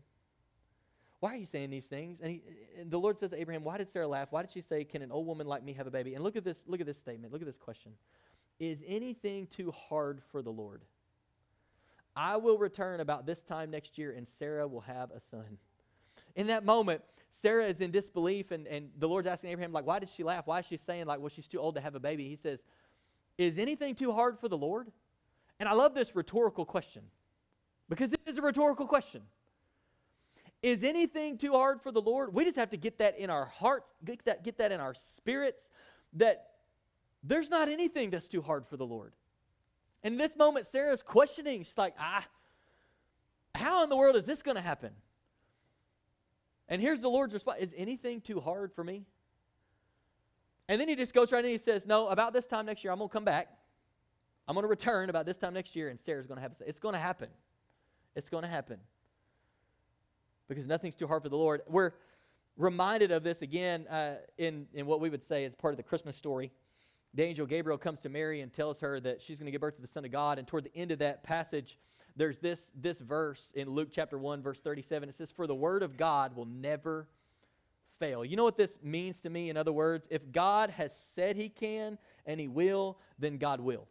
Why 1.20 1.32
are 1.32 1.36
you 1.36 1.46
saying 1.46 1.70
these 1.70 1.86
things? 1.86 2.20
And, 2.20 2.32
he, 2.32 2.42
and, 2.78 2.90
the 2.90 2.98
Lord 2.98 3.18
says 3.18 3.30
to 3.30 3.40
Abraham, 3.40 3.64
Why 3.64 3.78
did 3.78 3.88
Sarah 3.88 4.06
laugh? 4.06 4.28
Why 4.30 4.42
did 4.42 4.52
she 4.52 4.60
say, 4.60 4.84
Can 4.84 5.02
an 5.02 5.10
old 5.10 5.26
woman 5.26 5.46
like 5.46 5.64
me 5.64 5.72
have 5.74 5.86
a 5.86 5.90
baby? 5.90 6.14
And 6.14 6.22
look 6.22 6.36
at 6.36 6.44
this, 6.44 6.64
look 6.66 6.80
at 6.80 6.86
this 6.86 6.98
statement. 6.98 7.32
Look 7.32 7.42
at 7.42 7.46
this 7.46 7.58
question. 7.58 7.92
Is 8.60 8.82
anything 8.86 9.46
too 9.46 9.72
hard 9.72 10.22
for 10.30 10.42
the 10.42 10.50
Lord? 10.50 10.84
I 12.18 12.37
will 12.37 12.58
return 12.58 12.98
about 12.98 13.26
this 13.26 13.44
time 13.44 13.70
next 13.70 13.96
year, 13.96 14.10
and 14.10 14.26
Sarah 14.26 14.66
will 14.66 14.80
have 14.80 15.12
a 15.12 15.20
son. 15.20 15.58
In 16.34 16.48
that 16.48 16.64
moment, 16.64 17.02
Sarah 17.30 17.66
is 17.66 17.80
in 17.80 17.92
disbelief, 17.92 18.50
and, 18.50 18.66
and 18.66 18.90
the 18.98 19.08
Lord's 19.08 19.28
asking 19.28 19.50
Abraham, 19.50 19.72
like, 19.72 19.87
why 19.87 20.00
did 20.00 20.08
she 20.08 20.25
laugh? 20.25 20.48
Why 20.48 20.58
is 20.58 20.66
she 20.66 20.76
saying, 20.76 21.06
like, 21.06 21.20
well, 21.20 21.28
she's 21.28 21.46
too 21.46 21.60
old 21.60 21.76
to 21.76 21.80
have 21.80 21.94
a 21.94 22.00
baby? 22.00 22.28
He 22.28 22.34
says, 22.34 22.64
Is 23.38 23.56
anything 23.56 23.94
too 23.94 24.10
hard 24.10 24.40
for 24.40 24.48
the 24.48 24.58
Lord? 24.58 24.88
And 25.60 25.68
I 25.68 25.75
love 25.75 25.94
this 25.94 26.16
rhetorical 26.16 26.64
question 26.64 27.02
because 27.88 28.12
it 28.12 28.20
is 28.26 28.37
a 28.37 28.42
rhetorical 28.42 28.87
question. 28.88 29.22
Is 30.60 30.82
anything 30.82 31.38
too 31.38 31.52
hard 31.52 31.80
for 31.80 31.92
the 31.92 32.02
Lord? 32.02 32.34
We 32.34 32.44
just 32.44 32.56
have 32.56 32.70
to 32.70 32.76
get 32.76 32.98
that 32.98 33.16
in 33.16 33.30
our 33.30 33.46
hearts, 33.46 33.92
get 34.04 34.25
that, 34.25 34.42
get 34.42 34.58
that 34.58 34.72
in 34.72 34.80
our 34.80 34.94
spirits, 34.94 35.68
that 36.14 36.48
there's 37.22 37.48
not 37.48 37.68
anything 37.68 38.10
that's 38.10 38.26
too 38.26 38.42
hard 38.42 38.66
for 38.66 38.76
the 38.76 38.87
Lord. 38.87 39.12
And 40.02 40.14
in 40.14 40.18
this 40.18 40.36
moment, 40.36 40.66
Sarah's 40.66 41.02
questioning. 41.02 41.62
She's 41.62 41.76
like, 41.76 41.94
ah, 41.98 42.26
how 43.54 43.82
in 43.82 43.90
the 43.90 43.96
world 43.96 44.16
is 44.16 44.24
this 44.24 44.42
going 44.42 44.56
to 44.56 44.62
happen? 44.62 44.92
And 46.68 46.80
here's 46.82 47.00
the 47.00 47.08
Lord's 47.08 47.34
response 47.34 47.60
Is 47.60 47.74
anything 47.76 48.20
too 48.20 48.40
hard 48.40 48.72
for 48.72 48.84
me? 48.84 49.04
And 50.68 50.80
then 50.80 50.88
he 50.88 50.96
just 50.96 51.14
goes 51.14 51.32
right 51.32 51.38
in 51.38 51.46
and 51.46 51.52
he 51.52 51.58
says, 51.58 51.86
No, 51.86 52.08
about 52.08 52.32
this 52.32 52.46
time 52.46 52.66
next 52.66 52.84
year, 52.84 52.92
I'm 52.92 52.98
going 52.98 53.08
to 53.08 53.12
come 53.12 53.24
back. 53.24 53.48
I'm 54.46 54.54
going 54.54 54.64
to 54.64 54.68
return 54.68 55.10
about 55.10 55.26
this 55.26 55.36
time 55.36 55.52
next 55.54 55.76
year, 55.76 55.88
and 55.88 55.98
Sarah's 55.98 56.26
going 56.26 56.36
to 56.36 56.42
have 56.42 56.52
It's 56.66 56.78
going 56.78 56.94
to 56.94 56.98
happen. 56.98 57.28
It's 58.14 58.28
going 58.28 58.42
to 58.42 58.48
happen. 58.48 58.78
Because 60.48 60.66
nothing's 60.66 60.94
too 60.94 61.06
hard 61.06 61.22
for 61.22 61.28
the 61.28 61.36
Lord. 61.36 61.60
We're 61.68 61.92
reminded 62.56 63.12
of 63.12 63.22
this 63.22 63.42
again 63.42 63.86
uh, 63.88 64.16
in, 64.38 64.66
in 64.72 64.86
what 64.86 65.00
we 65.00 65.10
would 65.10 65.22
say 65.22 65.44
is 65.44 65.54
part 65.54 65.74
of 65.74 65.76
the 65.76 65.82
Christmas 65.82 66.16
story. 66.16 66.50
The 67.18 67.25
angel 67.25 67.46
Gabriel 67.46 67.78
comes 67.78 67.98
to 68.02 68.08
Mary 68.08 68.42
and 68.42 68.52
tells 68.52 68.78
her 68.78 69.00
that 69.00 69.20
she's 69.20 69.40
going 69.40 69.46
to 69.46 69.50
give 69.50 69.60
birth 69.60 69.75
to 69.75 69.82
the 69.82 69.88
Son 69.88 70.04
of 70.04 70.12
God. 70.12 70.38
And 70.38 70.46
toward 70.46 70.62
the 70.62 70.76
end 70.76 70.92
of 70.92 71.00
that 71.00 71.25
passage, 71.25 71.76
there's 72.14 72.38
this, 72.38 72.70
this 72.80 73.00
verse 73.00 73.50
in 73.56 73.68
Luke 73.68 73.88
chapter 73.90 74.16
1, 74.16 74.40
verse 74.40 74.60
37. 74.60 75.08
It 75.08 75.16
says, 75.16 75.32
For 75.32 75.48
the 75.48 75.54
word 75.54 75.82
of 75.82 75.96
God 75.96 76.37
will 76.37 76.44
never 76.44 77.08
fail. 77.98 78.25
You 78.25 78.37
know 78.37 78.44
what 78.44 78.56
this 78.56 78.78
means 78.84 79.20
to 79.22 79.30
me? 79.30 79.50
In 79.50 79.56
other 79.56 79.72
words, 79.72 80.06
if 80.12 80.30
God 80.30 80.70
has 80.70 80.94
said 80.94 81.34
he 81.34 81.48
can 81.48 81.98
and 82.25 82.38
he 82.38 82.46
will, 82.46 82.98
then 83.18 83.38
God 83.38 83.58
will. 83.58 83.88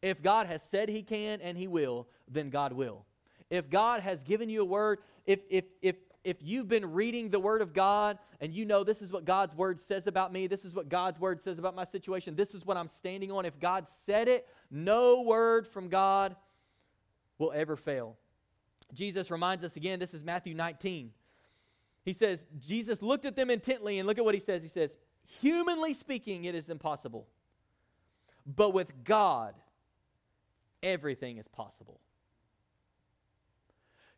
If 0.00 0.22
God 0.22 0.46
has 0.46 0.62
said 0.62 0.88
he 0.88 1.02
can 1.02 1.40
and 1.40 1.58
he 1.58 1.66
will, 1.66 2.06
then 2.30 2.48
God 2.48 2.74
will. 2.74 3.04
If 3.50 3.68
God 3.70 4.02
has 4.02 4.22
given 4.22 4.48
you 4.48 4.62
a 4.62 4.64
word, 4.64 5.00
if, 5.26 5.40
if, 5.50 5.64
if, 5.82 5.96
if 6.24 6.42
you've 6.42 6.68
been 6.68 6.92
reading 6.92 7.30
the 7.30 7.38
Word 7.38 7.62
of 7.62 7.72
God 7.72 8.18
and 8.40 8.52
you 8.52 8.64
know 8.64 8.82
this 8.82 9.02
is 9.02 9.12
what 9.12 9.24
God's 9.24 9.54
Word 9.54 9.80
says 9.80 10.06
about 10.06 10.32
me, 10.32 10.46
this 10.46 10.64
is 10.64 10.74
what 10.74 10.88
God's 10.88 11.20
Word 11.20 11.40
says 11.40 11.58
about 11.58 11.74
my 11.74 11.84
situation, 11.84 12.34
this 12.34 12.54
is 12.54 12.64
what 12.64 12.76
I'm 12.76 12.88
standing 12.88 13.30
on, 13.30 13.44
if 13.44 13.60
God 13.60 13.86
said 14.06 14.26
it, 14.26 14.48
no 14.70 15.20
word 15.20 15.66
from 15.66 15.88
God 15.88 16.34
will 17.38 17.52
ever 17.54 17.76
fail. 17.76 18.16
Jesus 18.92 19.30
reminds 19.30 19.62
us 19.62 19.76
again, 19.76 19.98
this 19.98 20.14
is 20.14 20.24
Matthew 20.24 20.54
19. 20.54 21.10
He 22.04 22.12
says, 22.12 22.46
Jesus 22.58 23.02
looked 23.02 23.24
at 23.24 23.36
them 23.36 23.50
intently, 23.50 23.98
and 23.98 24.06
look 24.06 24.18
at 24.18 24.24
what 24.24 24.34
he 24.34 24.40
says. 24.40 24.62
He 24.62 24.68
says, 24.68 24.98
Humanly 25.40 25.94
speaking, 25.94 26.44
it 26.44 26.54
is 26.54 26.68
impossible. 26.68 27.26
But 28.46 28.74
with 28.74 28.92
God, 29.04 29.54
everything 30.82 31.38
is 31.38 31.48
possible. 31.48 32.00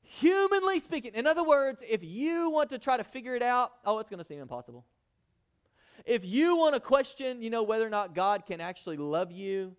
Humanly 0.08 0.78
speaking, 0.78 1.12
in 1.14 1.26
other 1.26 1.42
words, 1.42 1.82
if 1.86 2.04
you 2.04 2.48
want 2.50 2.70
to 2.70 2.78
try 2.78 2.96
to 2.96 3.02
figure 3.02 3.34
it 3.34 3.42
out, 3.42 3.72
oh, 3.84 3.98
it's 3.98 4.08
going 4.08 4.18
to 4.18 4.24
seem 4.24 4.40
impossible. 4.40 4.84
If 6.04 6.24
you 6.24 6.56
want 6.56 6.74
to 6.74 6.80
question, 6.80 7.42
you 7.42 7.50
know, 7.50 7.64
whether 7.64 7.84
or 7.84 7.90
not 7.90 8.14
God 8.14 8.46
can 8.46 8.60
actually 8.60 8.98
love 8.98 9.32
you 9.32 9.74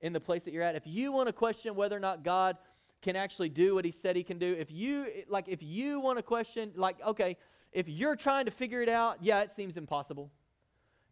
in 0.00 0.12
the 0.12 0.20
place 0.20 0.44
that 0.44 0.54
you're 0.54 0.62
at, 0.62 0.76
if 0.76 0.86
you 0.86 1.10
want 1.10 1.26
to 1.26 1.32
question 1.32 1.74
whether 1.74 1.96
or 1.96 2.00
not 2.00 2.22
God 2.22 2.56
can 3.02 3.16
actually 3.16 3.48
do 3.48 3.74
what 3.74 3.84
he 3.84 3.90
said 3.90 4.14
he 4.14 4.22
can 4.22 4.38
do, 4.38 4.52
if 4.52 4.70
you 4.70 5.06
like 5.28 5.48
if 5.48 5.62
you 5.62 5.98
want 5.98 6.18
to 6.18 6.22
question 6.22 6.70
like 6.76 6.96
okay, 7.04 7.36
if 7.72 7.88
you're 7.88 8.16
trying 8.16 8.44
to 8.44 8.52
figure 8.52 8.82
it 8.82 8.88
out, 8.88 9.18
yeah, 9.20 9.40
it 9.40 9.50
seems 9.50 9.76
impossible. 9.76 10.30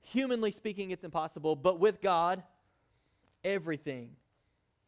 Humanly 0.00 0.52
speaking, 0.52 0.92
it's 0.92 1.04
impossible, 1.04 1.56
but 1.56 1.80
with 1.80 2.00
God, 2.00 2.42
everything 3.42 4.10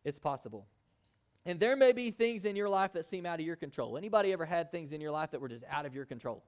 is 0.04 0.18
possible. 0.20 0.66
And 1.46 1.58
there 1.58 1.76
may 1.76 1.92
be 1.92 2.10
things 2.10 2.44
in 2.44 2.56
your 2.56 2.68
life 2.68 2.92
that 2.92 3.06
seem 3.06 3.24
out 3.24 3.40
of 3.40 3.46
your 3.46 3.56
control. 3.56 3.96
Anybody 3.96 4.32
ever 4.32 4.44
had 4.44 4.70
things 4.70 4.92
in 4.92 5.00
your 5.00 5.12
life 5.12 5.30
that 5.30 5.40
were 5.40 5.48
just 5.48 5.64
out 5.70 5.86
of 5.86 5.94
your 5.94 6.04
control? 6.04 6.44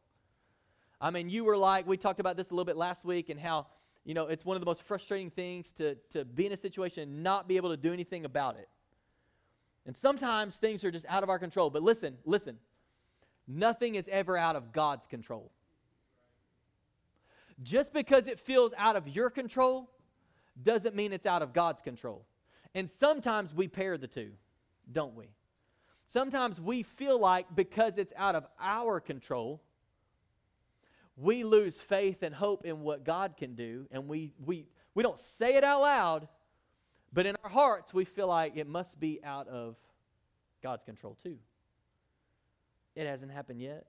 I 1.01 1.11
mean, 1.11 1.31
you 1.31 1.45
were 1.45 1.57
like, 1.57 1.87
we 1.87 1.97
talked 1.97 2.21
about 2.21 2.37
this 2.37 2.51
a 2.51 2.53
little 2.53 2.65
bit 2.67 2.77
last 2.77 3.05
week 3.05 3.31
and 3.31 3.39
how 3.39 3.69
you 4.09 4.15
know, 4.15 4.27
it's 4.29 4.43
one 4.43 4.57
of 4.57 4.63
the 4.63 4.67
most 4.67 4.83
frustrating 4.85 5.31
things 5.31 5.71
to, 5.73 5.97
to 6.11 6.25
be 6.25 6.47
in 6.47 6.53
a 6.53 6.57
situation 6.57 7.03
and 7.03 7.23
not 7.23 7.47
be 7.47 7.59
able 7.59 7.69
to 7.69 7.77
do 7.77 7.93
anything 7.93 8.25
about 8.25 8.57
it. 8.57 8.67
And 9.85 9.95
sometimes 9.95 10.57
things 10.57 10.83
are 10.83 10.91
just 10.91 11.05
out 11.11 11.23
of 11.23 11.29
our 11.29 11.39
control. 11.39 11.69
But 11.69 11.83
listen, 11.83 12.17
listen. 12.25 12.57
Nothing 13.47 13.97
is 13.97 14.09
ever 14.11 14.37
out 14.37 14.57
of 14.57 14.73
God's 14.73 15.05
control. 15.05 15.53
Just 17.63 17.93
because 17.93 18.27
it 18.27 18.41
feels 18.41 18.73
out 18.79 18.97
of 18.97 19.09
your 19.09 19.29
control 19.29 19.91
doesn't 20.63 20.95
mean 20.95 21.13
it's 21.13 21.27
out 21.27 21.43
of 21.43 21.53
God's 21.53 21.83
control. 21.83 22.25
And 22.75 22.89
sometimes 22.89 23.53
we 23.53 23.69
pair 23.69 23.99
the 23.99 24.07
two, 24.07 24.31
don't 24.91 25.15
we? 25.15 25.27
Sometimes 26.07 26.61
we 26.61 26.83
feel 26.83 27.19
like 27.19 27.47
because 27.55 27.99
it's 27.99 28.13
out 28.17 28.35
of 28.35 28.47
our 28.61 28.99
control, 28.99 29.63
we 31.17 31.45
lose 31.45 31.79
faith 31.79 32.23
and 32.23 32.35
hope 32.35 32.65
in 32.65 32.81
what 32.81 33.05
God 33.05 33.37
can 33.37 33.55
do, 33.55 33.87
and 33.91 34.09
we, 34.09 34.33
we, 34.45 34.67
we 34.95 35.03
don't 35.03 35.19
say 35.19 35.57
it 35.57 35.65
out 35.65 35.83
loud, 35.83 36.29
but 37.13 37.27
in 37.27 37.37
our 37.45 37.51
hearts, 37.51 37.93
we 37.93 38.05
feel 38.05 38.29
like 38.29 38.57
it 38.57 38.67
must 38.67 38.99
be 38.99 39.21
out 39.23 39.49
of 39.49 39.77
God's 40.63 40.83
control 40.85 41.17
too. 41.23 41.37
It 42.95 43.07
hasn't 43.07 43.33
happened 43.33 43.61
yet. 43.61 43.87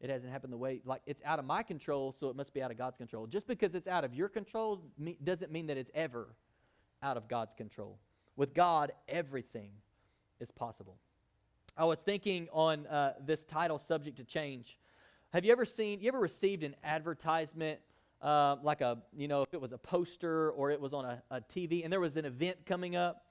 It 0.00 0.10
hasn't 0.10 0.32
happened 0.32 0.52
the 0.52 0.58
way, 0.58 0.80
like, 0.84 1.02
it's 1.06 1.22
out 1.24 1.38
of 1.38 1.44
my 1.44 1.62
control, 1.62 2.10
so 2.10 2.28
it 2.28 2.34
must 2.34 2.52
be 2.52 2.60
out 2.60 2.72
of 2.72 2.76
God's 2.76 2.96
control. 2.96 3.28
Just 3.28 3.46
because 3.46 3.74
it's 3.74 3.86
out 3.86 4.04
of 4.04 4.14
your 4.14 4.28
control 4.28 4.82
me, 4.98 5.16
doesn't 5.22 5.52
mean 5.52 5.68
that 5.68 5.76
it's 5.76 5.92
ever 5.94 6.34
out 7.02 7.16
of 7.16 7.28
God's 7.28 7.54
control. 7.54 8.00
With 8.34 8.52
God, 8.52 8.90
everything 9.08 9.70
is 10.42 10.50
possible. 10.50 10.96
I 11.76 11.84
was 11.84 12.00
thinking 12.00 12.48
on 12.52 12.86
uh, 12.86 13.14
this 13.24 13.44
title, 13.44 13.78
Subject 13.78 14.18
to 14.18 14.24
Change. 14.24 14.76
Have 15.32 15.44
you 15.44 15.52
ever 15.52 15.64
seen, 15.64 16.00
you 16.00 16.08
ever 16.08 16.20
received 16.20 16.64
an 16.64 16.76
advertisement, 16.84 17.80
uh, 18.20 18.56
like 18.62 18.82
a, 18.82 18.98
you 19.16 19.28
know, 19.28 19.42
if 19.42 19.54
it 19.54 19.60
was 19.60 19.72
a 19.72 19.78
poster 19.78 20.50
or 20.50 20.70
it 20.70 20.80
was 20.80 20.92
on 20.92 21.06
a, 21.06 21.22
a 21.30 21.40
TV 21.40 21.84
and 21.84 21.92
there 21.92 22.00
was 22.00 22.16
an 22.16 22.26
event 22.26 22.66
coming 22.66 22.96
up? 22.96 23.24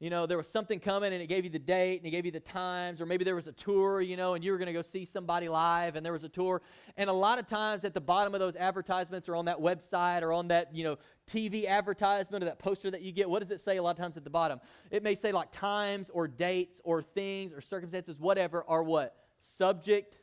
You 0.00 0.10
know, 0.10 0.26
there 0.26 0.36
was 0.36 0.46
something 0.46 0.78
coming 0.78 1.12
and 1.12 1.20
it 1.20 1.26
gave 1.26 1.42
you 1.42 1.50
the 1.50 1.58
date 1.58 1.96
and 1.96 2.06
it 2.06 2.10
gave 2.10 2.24
you 2.24 2.30
the 2.30 2.38
times, 2.38 3.00
or 3.00 3.06
maybe 3.06 3.24
there 3.24 3.34
was 3.34 3.48
a 3.48 3.52
tour, 3.52 4.00
you 4.00 4.16
know, 4.16 4.34
and 4.34 4.44
you 4.44 4.52
were 4.52 4.58
going 4.58 4.68
to 4.68 4.72
go 4.72 4.82
see 4.82 5.04
somebody 5.04 5.48
live 5.48 5.96
and 5.96 6.06
there 6.06 6.12
was 6.12 6.22
a 6.22 6.28
tour. 6.28 6.62
And 6.96 7.10
a 7.10 7.12
lot 7.12 7.40
of 7.40 7.48
times 7.48 7.82
at 7.82 7.94
the 7.94 8.00
bottom 8.00 8.32
of 8.32 8.38
those 8.38 8.54
advertisements 8.54 9.28
or 9.28 9.34
on 9.34 9.46
that 9.46 9.58
website 9.58 10.22
or 10.22 10.32
on 10.32 10.48
that, 10.48 10.72
you 10.72 10.84
know, 10.84 10.98
TV 11.26 11.66
advertisement 11.66 12.44
or 12.44 12.46
that 12.46 12.60
poster 12.60 12.92
that 12.92 13.02
you 13.02 13.10
get, 13.10 13.28
what 13.28 13.40
does 13.40 13.50
it 13.50 13.60
say 13.60 13.76
a 13.76 13.82
lot 13.82 13.90
of 13.90 13.96
times 13.96 14.16
at 14.16 14.22
the 14.22 14.30
bottom? 14.30 14.60
It 14.92 15.02
may 15.02 15.16
say 15.16 15.32
like 15.32 15.50
times 15.50 16.10
or 16.10 16.28
dates 16.28 16.80
or 16.84 17.02
things 17.02 17.52
or 17.52 17.60
circumstances, 17.60 18.20
whatever, 18.20 18.64
are 18.68 18.84
what? 18.84 19.16
Subject 19.40 20.20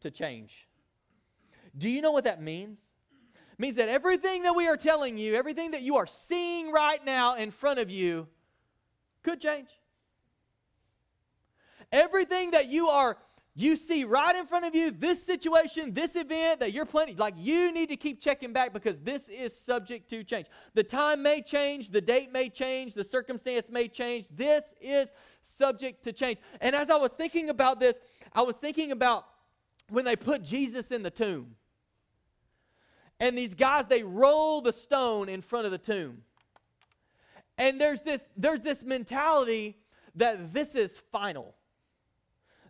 to 0.00 0.10
change. 0.10 0.66
Do 1.78 1.88
you 1.88 2.02
know 2.02 2.10
what 2.10 2.24
that 2.24 2.42
means? 2.42 2.80
It 3.52 3.60
means 3.60 3.76
that 3.76 3.88
everything 3.88 4.42
that 4.42 4.56
we 4.56 4.66
are 4.66 4.76
telling 4.76 5.18
you, 5.18 5.36
everything 5.36 5.70
that 5.70 5.82
you 5.82 5.98
are 5.98 6.06
seeing 6.06 6.72
right 6.72 7.04
now 7.04 7.36
in 7.36 7.52
front 7.52 7.78
of 7.78 7.88
you, 7.90 8.26
could 9.24 9.40
change. 9.40 9.68
Everything 11.90 12.52
that 12.52 12.68
you 12.68 12.88
are 12.88 13.16
you 13.56 13.76
see 13.76 14.02
right 14.02 14.34
in 14.34 14.46
front 14.46 14.64
of 14.64 14.74
you 14.74 14.90
this 14.90 15.24
situation, 15.24 15.94
this 15.94 16.16
event 16.16 16.58
that 16.58 16.72
you're 16.72 16.84
planning, 16.84 17.16
like 17.16 17.34
you 17.36 17.72
need 17.72 17.88
to 17.88 17.96
keep 17.96 18.20
checking 18.20 18.52
back 18.52 18.72
because 18.72 19.00
this 19.00 19.28
is 19.28 19.56
subject 19.56 20.10
to 20.10 20.24
change. 20.24 20.46
The 20.74 20.82
time 20.82 21.22
may 21.22 21.40
change, 21.40 21.90
the 21.90 22.00
date 22.00 22.32
may 22.32 22.48
change, 22.48 22.94
the 22.94 23.04
circumstance 23.04 23.68
may 23.70 23.86
change. 23.86 24.26
This 24.34 24.64
is 24.80 25.12
subject 25.42 26.02
to 26.04 26.12
change. 26.12 26.38
And 26.60 26.74
as 26.74 26.90
I 26.90 26.96
was 26.96 27.12
thinking 27.12 27.48
about 27.48 27.78
this, 27.78 27.96
I 28.32 28.42
was 28.42 28.56
thinking 28.56 28.90
about 28.90 29.24
when 29.88 30.04
they 30.04 30.16
put 30.16 30.42
Jesus 30.42 30.90
in 30.90 31.04
the 31.04 31.10
tomb. 31.10 31.54
And 33.20 33.38
these 33.38 33.54
guys, 33.54 33.86
they 33.86 34.02
roll 34.02 34.62
the 34.62 34.72
stone 34.72 35.28
in 35.28 35.40
front 35.40 35.66
of 35.66 35.70
the 35.70 35.78
tomb. 35.78 36.22
And 37.56 37.80
there's 37.80 38.02
this, 38.02 38.22
there's 38.36 38.60
this 38.60 38.82
mentality 38.82 39.76
that 40.16 40.52
this 40.52 40.74
is 40.74 41.02
final, 41.12 41.54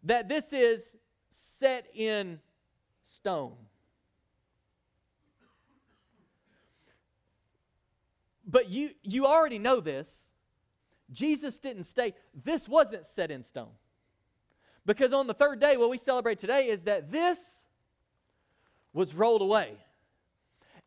that 0.02 0.28
this 0.28 0.52
is 0.52 0.94
set 1.30 1.86
in 1.94 2.40
stone. 3.02 3.54
But 8.46 8.68
you, 8.68 8.90
you 9.02 9.26
already 9.26 9.58
know 9.58 9.80
this. 9.80 10.08
Jesus 11.10 11.58
didn't 11.58 11.84
stay, 11.84 12.14
this 12.34 12.68
wasn't 12.68 13.06
set 13.06 13.30
in 13.30 13.42
stone. 13.42 13.72
Because 14.86 15.12
on 15.12 15.26
the 15.26 15.34
third 15.34 15.60
day, 15.60 15.76
what 15.76 15.88
we 15.88 15.96
celebrate 15.96 16.38
today 16.38 16.68
is 16.68 16.82
that 16.82 17.10
this 17.10 17.38
was 18.92 19.14
rolled 19.14 19.40
away. 19.40 19.72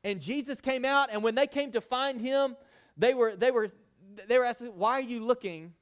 And 0.04 0.22
Jesus 0.22 0.62
came 0.62 0.86
out, 0.86 1.10
and 1.12 1.24
when 1.24 1.36
they 1.36 1.48
came 1.48 1.72
to 1.72 1.82
find 1.82 2.22
him, 2.22 2.56
they 2.96 3.14
were, 3.14 3.36
they 3.36 3.52
were, 3.52 3.72
they 4.28 4.38
were 4.38 4.46
asking, 4.46 4.68
Why 4.68 4.94
are 4.94 5.02
you 5.02 5.24
looking 5.24 5.74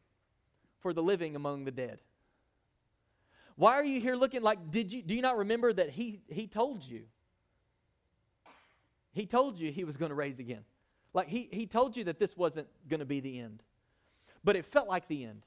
for 0.80 0.94
the 0.94 1.04
living 1.04 1.36
among 1.36 1.66
the 1.66 1.72
dead? 1.72 2.00
Why 3.56 3.76
are 3.76 3.86
you 3.86 4.02
here 4.02 4.16
looking 4.16 4.42
like, 4.42 4.70
did 4.70 4.92
you, 4.92 5.02
do 5.02 5.16
you 5.16 5.22
not 5.22 5.38
remember 5.38 5.72
that 5.72 5.90
he, 5.90 6.22
he 6.28 6.46
told 6.46 6.86
you? 6.86 7.04
He 9.14 9.26
told 9.26 9.58
you 9.58 9.72
he 9.72 9.86
was 9.86 9.96
going 9.96 10.10
to 10.10 10.16
raise 10.16 10.40
again. 10.40 10.66
Like 11.14 11.30
he, 11.30 11.48
he 11.52 11.66
told 11.66 11.96
you 11.96 12.04
that 12.06 12.20
this 12.20 12.36
wasn't 12.36 12.68
going 12.90 13.00
to 13.00 13.06
be 13.06 13.22
the 13.22 13.40
end. 13.40 13.64
But 14.44 14.58
it 14.58 14.66
felt 14.66 14.90
like 14.90 15.08
the 15.08 15.24
end. 15.24 15.44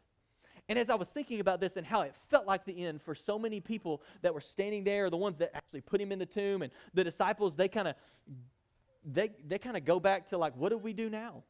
And 0.71 0.79
as 0.79 0.91
I 0.91 0.95
was 0.95 1.09
thinking 1.09 1.41
about 1.41 1.61
this 1.61 1.77
and 1.77 1.87
how 1.87 2.01
it 2.03 2.15
felt 2.29 2.47
like 2.47 2.65
the 2.65 2.85
end 2.85 3.03
for 3.03 3.15
so 3.15 3.39
many 3.39 3.61
people 3.61 4.03
that 4.23 4.35
were 4.35 4.41
standing 4.41 4.85
there, 4.85 5.09
the 5.11 5.17
ones 5.17 5.39
that 5.39 5.55
actually 5.55 5.83
put 5.83 6.01
him 6.01 6.11
in 6.13 6.19
the 6.19 6.27
tomb, 6.27 6.63
and 6.63 6.73
the 6.95 7.05
disciples, 7.05 7.57
they 7.57 7.69
kind 7.69 7.89
of 7.89 7.95
they 9.05 9.31
they 9.47 9.59
kind 9.59 9.77
of 9.77 9.85
go 9.85 9.99
back 9.99 10.27
to 10.27 10.39
like, 10.39 10.55
what 10.57 10.71
do 10.71 10.79
we 10.79 10.93
do 10.93 11.09
now? 11.09 11.43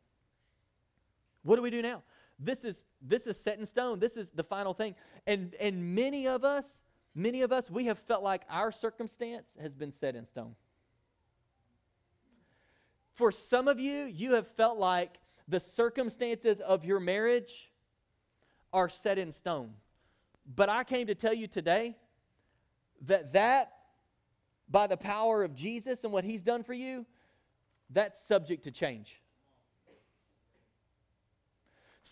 What 1.43 1.57
do 1.57 1.63
we 1.63 1.71
do 1.71 1.83
now? 1.83 2.03
This 2.39 2.65
is 2.65 2.85
this 3.03 3.27
is 3.27 3.39
set 3.39 3.59
in 3.59 3.67
stone. 3.67 3.99
This 3.99 4.17
is 4.17 4.31
the 4.31 4.45
final 4.45 4.75
thing. 4.75 4.95
And 5.27 5.55
and 5.61 5.95
many 5.95 6.29
of 6.29 6.45
us, 6.45 6.81
many 7.15 7.43
of 7.43 7.53
us, 7.53 7.71
we 7.71 7.87
have 7.87 7.99
felt 7.99 8.23
like 8.23 8.43
our 8.49 8.71
circumstance 8.71 9.57
has 9.61 9.75
been 9.75 9.91
set 9.91 10.15
in 10.15 10.25
stone. 10.25 10.55
For 13.15 13.33
some 13.33 13.67
of 13.67 13.81
you, 13.81 14.05
you 14.05 14.35
have 14.35 14.47
felt 14.47 14.79
like 14.79 15.19
the 15.49 15.59
circumstances 15.59 16.61
of 16.61 16.85
your 16.85 17.01
marriage 17.01 17.73
are 18.73 18.89
set 18.89 19.19
in 19.19 19.33
stone. 19.33 19.73
But 20.55 20.69
I 20.69 20.85
came 20.85 21.09
to 21.09 21.15
tell 21.15 21.35
you 21.35 21.49
today 21.49 21.97
that 23.03 23.33
that 23.33 23.73
by 24.69 24.87
the 24.87 24.97
power 24.97 25.43
of 25.43 25.55
Jesus 25.55 26.05
and 26.05 26.13
what 26.13 26.25
he's 26.25 26.43
done 26.43 26.63
for 26.63 26.75
you, 26.75 27.07
that's 27.91 28.23
subject 28.29 28.65
to 28.65 28.71
change. 28.71 29.21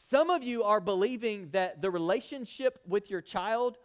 Some 0.08 0.30
of 0.30 0.44
you 0.44 0.62
are 0.62 0.80
believing 0.80 1.48
that 1.50 1.82
the 1.82 1.90
relationship 1.90 2.78
with 2.86 3.10
your 3.10 3.20
child 3.20 3.76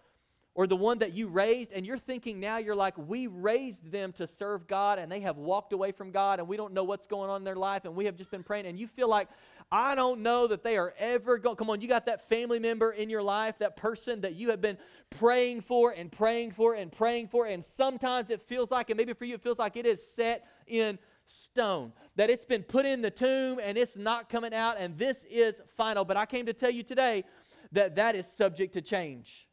or 0.53 0.67
the 0.67 0.75
one 0.75 0.99
that 0.99 1.13
you 1.13 1.27
raised, 1.27 1.71
and 1.71 1.83
you're 1.83 1.97
thinking 1.97 2.39
now, 2.39 2.57
you're 2.57 2.75
like, 2.75 2.95
we 2.95 3.25
raised 3.25 3.89
them 3.89 4.11
to 4.11 4.27
serve 4.27 4.67
God, 4.67 4.99
and 4.99 5.11
they 5.11 5.21
have 5.21 5.37
walked 5.37 5.73
away 5.73 5.91
from 5.93 6.11
God, 6.11 6.39
and 6.39 6.47
we 6.47 6.57
don't 6.57 6.73
know 6.73 6.83
what's 6.83 7.07
going 7.07 7.29
on 7.29 7.37
in 7.37 7.43
their 7.43 7.55
life, 7.55 7.85
and 7.85 7.95
we 7.95 8.05
have 8.05 8.17
just 8.17 8.29
been 8.29 8.43
praying, 8.43 8.67
and 8.67 8.77
you 8.77 8.85
feel 8.85 9.07
like, 9.07 9.29
I 9.71 9.95
don't 9.95 10.21
know 10.21 10.45
that 10.47 10.61
they 10.61 10.77
are 10.77 10.93
ever 10.99 11.37
going. 11.37 11.55
Come 11.55 11.69
on, 11.69 11.79
you 11.81 11.87
got 11.87 12.05
that 12.05 12.27
family 12.27 12.59
member 12.59 12.91
in 12.91 13.09
your 13.09 13.23
life, 13.23 13.57
that 13.59 13.77
person 13.77 14.21
that 14.21 14.35
you 14.35 14.49
have 14.49 14.61
been 14.61 14.77
praying 15.09 15.61
for 15.61 15.91
and 15.91 16.11
praying 16.11 16.51
for 16.51 16.75
and 16.75 16.91
praying 16.91 17.29
for, 17.29 17.47
and 17.47 17.63
sometimes 17.63 18.29
it 18.29 18.41
feels 18.41 18.69
like, 18.69 18.89
and 18.89 18.97
maybe 18.97 19.13
for 19.13 19.25
you 19.25 19.35
it 19.35 19.41
feels 19.41 19.57
like 19.57 19.77
it 19.77 19.87
is 19.87 20.05
set 20.15 20.45
in 20.67 20.99
stone, 21.31 21.93
that 22.15 22.29
it's 22.29 22.45
been 22.45 22.63
put 22.63 22.85
in 22.85 23.01
the 23.01 23.11
tomb 23.11 23.59
and 23.63 23.77
it's 23.77 23.97
not 23.97 24.29
coming 24.29 24.53
out, 24.53 24.77
and 24.79 24.97
this 24.97 25.25
is 25.29 25.61
final. 25.75 26.05
But 26.05 26.17
I 26.17 26.25
came 26.25 26.45
to 26.45 26.53
tell 26.53 26.71
you 26.71 26.83
today 26.83 27.23
that 27.71 27.95
that 27.95 28.15
is 28.15 28.27
subject 28.27 28.73
to 28.73 28.81
change 28.81 29.47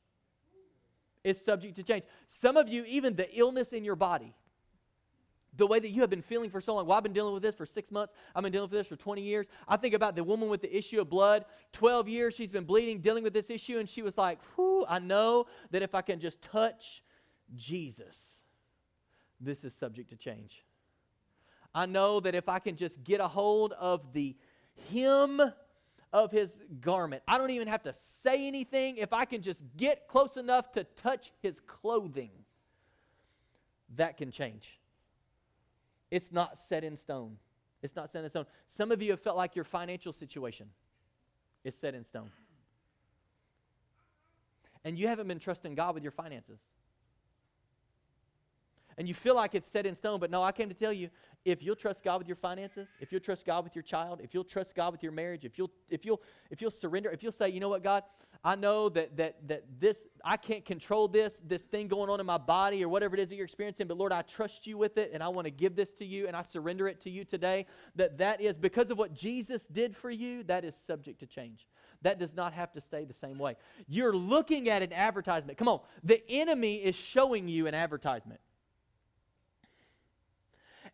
is 1.24 1.40
subject 1.40 1.76
to 1.76 1.82
change. 1.82 2.04
Some 2.28 2.56
of 2.56 2.68
you, 2.68 2.84
even 2.86 3.14
the 3.14 3.28
illness 3.38 3.72
in 3.72 3.84
your 3.84 3.96
body, 3.96 4.34
the 5.56 5.66
way 5.66 5.80
that 5.80 5.88
you 5.88 6.00
have 6.02 6.10
been 6.10 6.22
feeling 6.22 6.50
for 6.50 6.60
so 6.60 6.74
long. 6.74 6.86
Well, 6.86 6.96
I've 6.96 7.02
been 7.02 7.12
dealing 7.12 7.34
with 7.34 7.42
this 7.42 7.54
for 7.54 7.66
six 7.66 7.90
months. 7.90 8.14
I've 8.34 8.42
been 8.42 8.52
dealing 8.52 8.70
with 8.70 8.78
this 8.78 8.86
for 8.86 8.96
20 8.96 9.22
years. 9.22 9.46
I 9.66 9.76
think 9.76 9.94
about 9.94 10.14
the 10.14 10.22
woman 10.22 10.48
with 10.48 10.62
the 10.62 10.76
issue 10.76 11.00
of 11.00 11.10
blood. 11.10 11.44
12 11.72 12.08
years 12.08 12.34
she's 12.34 12.52
been 12.52 12.64
bleeding, 12.64 13.00
dealing 13.00 13.24
with 13.24 13.32
this 13.32 13.50
issue, 13.50 13.78
and 13.78 13.88
she 13.88 14.02
was 14.02 14.16
like, 14.16 14.38
Whew, 14.54 14.84
I 14.88 14.98
know 14.98 15.46
that 15.70 15.82
if 15.82 15.94
I 15.94 16.02
can 16.02 16.20
just 16.20 16.40
touch 16.40 17.02
Jesus, 17.56 18.16
this 19.40 19.64
is 19.64 19.74
subject 19.74 20.10
to 20.10 20.16
change. 20.16 20.64
I 21.74 21.86
know 21.86 22.20
that 22.20 22.34
if 22.34 22.48
I 22.48 22.58
can 22.58 22.76
just 22.76 23.02
get 23.04 23.20
a 23.20 23.28
hold 23.28 23.72
of 23.74 24.12
the 24.12 24.36
hem 24.92 25.40
of 26.12 26.30
his 26.30 26.58
garment. 26.80 27.22
I 27.28 27.38
don't 27.38 27.50
even 27.50 27.68
have 27.68 27.82
to 27.82 27.94
say 28.22 28.46
anything. 28.46 28.96
If 28.96 29.12
I 29.12 29.24
can 29.24 29.42
just 29.42 29.62
get 29.76 30.08
close 30.08 30.36
enough 30.36 30.72
to 30.72 30.84
touch 30.84 31.32
his 31.42 31.60
clothing, 31.60 32.30
that 33.96 34.16
can 34.16 34.30
change. 34.30 34.78
It's 36.10 36.32
not 36.32 36.58
set 36.58 36.84
in 36.84 36.96
stone. 36.96 37.36
It's 37.82 37.94
not 37.94 38.10
set 38.10 38.24
in 38.24 38.30
stone. 38.30 38.46
Some 38.68 38.90
of 38.90 39.02
you 39.02 39.10
have 39.10 39.20
felt 39.20 39.36
like 39.36 39.54
your 39.54 39.64
financial 39.64 40.12
situation 40.12 40.68
is 41.64 41.74
set 41.74 41.94
in 41.94 42.04
stone. 42.04 42.30
And 44.84 44.98
you 44.98 45.08
haven't 45.08 45.28
been 45.28 45.38
trusting 45.38 45.74
God 45.74 45.94
with 45.94 46.02
your 46.02 46.12
finances 46.12 46.60
and 48.98 49.06
you 49.06 49.14
feel 49.14 49.36
like 49.36 49.54
it's 49.54 49.68
set 49.68 49.86
in 49.86 49.94
stone, 49.94 50.18
but 50.18 50.28
no, 50.28 50.42
I 50.42 50.50
came 50.50 50.68
to 50.68 50.74
tell 50.74 50.92
you 50.92 51.08
if 51.44 51.62
you'll 51.62 51.76
trust 51.76 52.02
God 52.02 52.18
with 52.18 52.26
your 52.26 52.36
finances, 52.36 52.88
if 53.00 53.12
you'll 53.12 53.20
trust 53.20 53.46
God 53.46 53.62
with 53.62 53.76
your 53.76 53.84
child, 53.84 54.20
if 54.22 54.34
you'll 54.34 54.42
trust 54.44 54.74
God 54.74 54.90
with 54.90 55.04
your 55.04 55.12
marriage, 55.12 55.44
if 55.44 55.56
you'll 55.56 55.70
if 55.88 56.04
you'll 56.04 56.20
if 56.50 56.60
you'll 56.60 56.72
surrender, 56.72 57.08
if 57.10 57.22
you'll 57.22 57.30
say, 57.30 57.48
you 57.48 57.60
know 57.60 57.68
what, 57.68 57.84
God, 57.84 58.02
I 58.42 58.56
know 58.56 58.88
that 58.90 59.16
that 59.16 59.48
that 59.48 59.64
this 59.78 60.04
I 60.24 60.36
can't 60.36 60.64
control 60.64 61.06
this 61.06 61.40
this 61.46 61.62
thing 61.62 61.86
going 61.86 62.10
on 62.10 62.18
in 62.18 62.26
my 62.26 62.38
body 62.38 62.84
or 62.84 62.88
whatever 62.88 63.14
it 63.14 63.20
is 63.20 63.28
that 63.28 63.36
you're 63.36 63.44
experiencing, 63.44 63.86
but 63.86 63.96
Lord, 63.96 64.12
I 64.12 64.22
trust 64.22 64.66
you 64.66 64.76
with 64.76 64.98
it 64.98 65.12
and 65.14 65.22
I 65.22 65.28
want 65.28 65.46
to 65.46 65.52
give 65.52 65.76
this 65.76 65.92
to 65.94 66.04
you 66.04 66.26
and 66.26 66.36
I 66.36 66.42
surrender 66.42 66.88
it 66.88 67.00
to 67.02 67.10
you 67.10 67.24
today. 67.24 67.66
That 67.94 68.18
that 68.18 68.40
is 68.40 68.58
because 68.58 68.90
of 68.90 68.98
what 68.98 69.14
Jesus 69.14 69.68
did 69.68 69.96
for 69.96 70.10
you, 70.10 70.42
that 70.44 70.64
is 70.64 70.74
subject 70.74 71.20
to 71.20 71.26
change. 71.26 71.68
That 72.02 72.18
does 72.18 72.34
not 72.34 72.52
have 72.52 72.72
to 72.72 72.80
stay 72.80 73.04
the 73.04 73.14
same 73.14 73.38
way. 73.38 73.56
You're 73.86 74.14
looking 74.14 74.68
at 74.68 74.82
an 74.82 74.92
advertisement. 74.92 75.56
Come 75.56 75.68
on, 75.68 75.80
the 76.02 76.20
enemy 76.28 76.76
is 76.76 76.96
showing 76.96 77.48
you 77.48 77.68
an 77.68 77.74
advertisement. 77.74 78.40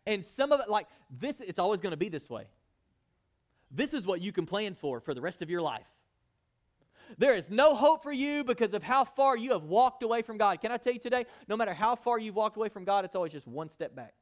And 0.07 0.25
some 0.25 0.51
of 0.51 0.59
it, 0.59 0.69
like 0.69 0.87
this, 1.09 1.41
it's 1.41 1.59
always 1.59 1.81
going 1.81 1.91
to 1.91 1.97
be 1.97 2.09
this 2.09 2.29
way. 2.29 2.45
This 3.71 3.93
is 3.93 4.05
what 4.05 4.21
you 4.21 4.31
can 4.31 4.45
plan 4.45 4.75
for 4.75 4.99
for 4.99 5.13
the 5.13 5.21
rest 5.21 5.41
of 5.41 5.49
your 5.49 5.61
life. 5.61 5.87
There 7.17 7.35
is 7.35 7.49
no 7.49 7.75
hope 7.75 8.03
for 8.03 8.11
you 8.11 8.43
because 8.43 8.73
of 8.73 8.83
how 8.83 9.05
far 9.05 9.37
you 9.37 9.51
have 9.51 9.63
walked 9.63 10.03
away 10.03 10.21
from 10.21 10.37
God. 10.37 10.61
Can 10.61 10.71
I 10.71 10.77
tell 10.77 10.93
you 10.93 10.99
today, 10.99 11.25
no 11.47 11.55
matter 11.55 11.73
how 11.73 11.95
far 11.95 12.17
you've 12.19 12.35
walked 12.35 12.57
away 12.57 12.69
from 12.69 12.83
God, 12.83 13.05
it's 13.05 13.15
always 13.15 13.31
just 13.31 13.47
one 13.47 13.69
step 13.69 13.95
back. 13.95 14.13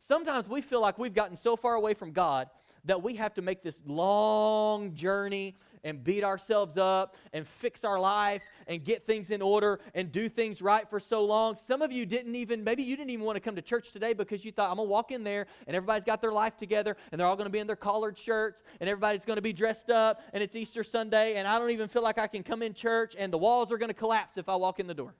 Sometimes 0.00 0.48
we 0.48 0.62
feel 0.62 0.80
like 0.80 0.98
we've 0.98 1.14
gotten 1.14 1.36
so 1.36 1.56
far 1.56 1.74
away 1.74 1.94
from 1.94 2.12
God 2.12 2.48
that 2.84 3.02
we 3.02 3.16
have 3.16 3.34
to 3.34 3.42
make 3.42 3.62
this 3.62 3.76
long 3.84 4.94
journey 4.94 5.56
and 5.84 6.02
beat 6.02 6.24
ourselves 6.24 6.76
up 6.76 7.16
and 7.32 7.46
fix 7.46 7.84
our 7.84 7.98
life 7.98 8.42
and 8.66 8.84
get 8.84 9.06
things 9.06 9.30
in 9.30 9.42
order 9.42 9.80
and 9.94 10.12
do 10.12 10.28
things 10.28 10.60
right 10.62 10.88
for 10.88 11.00
so 11.00 11.24
long. 11.24 11.56
Some 11.56 11.82
of 11.82 11.92
you 11.92 12.06
didn't 12.06 12.34
even, 12.34 12.64
maybe 12.64 12.82
you 12.82 12.96
didn't 12.96 13.10
even 13.10 13.24
want 13.24 13.36
to 13.36 13.40
come 13.40 13.56
to 13.56 13.62
church 13.62 13.92
today 13.92 14.12
because 14.12 14.44
you 14.44 14.52
thought, 14.52 14.70
I'm 14.70 14.76
going 14.76 14.88
to 14.88 14.90
walk 14.90 15.10
in 15.10 15.24
there 15.24 15.46
and 15.66 15.76
everybody's 15.76 16.04
got 16.04 16.20
their 16.20 16.32
life 16.32 16.56
together 16.56 16.96
and 17.10 17.20
they're 17.20 17.26
all 17.26 17.36
going 17.36 17.46
to 17.46 17.52
be 17.52 17.58
in 17.58 17.66
their 17.66 17.76
collared 17.76 18.18
shirts 18.18 18.62
and 18.80 18.88
everybody's 18.88 19.24
going 19.24 19.36
to 19.36 19.42
be 19.42 19.52
dressed 19.52 19.90
up 19.90 20.20
and 20.32 20.42
it's 20.42 20.54
Easter 20.54 20.84
Sunday 20.84 21.36
and 21.36 21.46
I 21.46 21.58
don't 21.58 21.70
even 21.70 21.88
feel 21.88 22.02
like 22.02 22.18
I 22.18 22.26
can 22.26 22.42
come 22.42 22.62
in 22.62 22.74
church 22.74 23.14
and 23.18 23.32
the 23.32 23.38
walls 23.38 23.72
are 23.72 23.78
going 23.78 23.90
to 23.90 23.94
collapse 23.94 24.36
if 24.36 24.48
I 24.48 24.56
walk 24.56 24.80
in 24.80 24.86
the 24.86 24.94
door. 24.94 25.14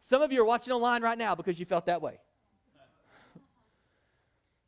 Some 0.00 0.22
of 0.22 0.32
you 0.32 0.42
are 0.42 0.46
watching 0.46 0.72
online 0.72 1.02
right 1.02 1.18
now 1.18 1.34
because 1.34 1.58
you 1.58 1.64
felt 1.64 1.86
that 1.86 2.02
way. 2.02 2.18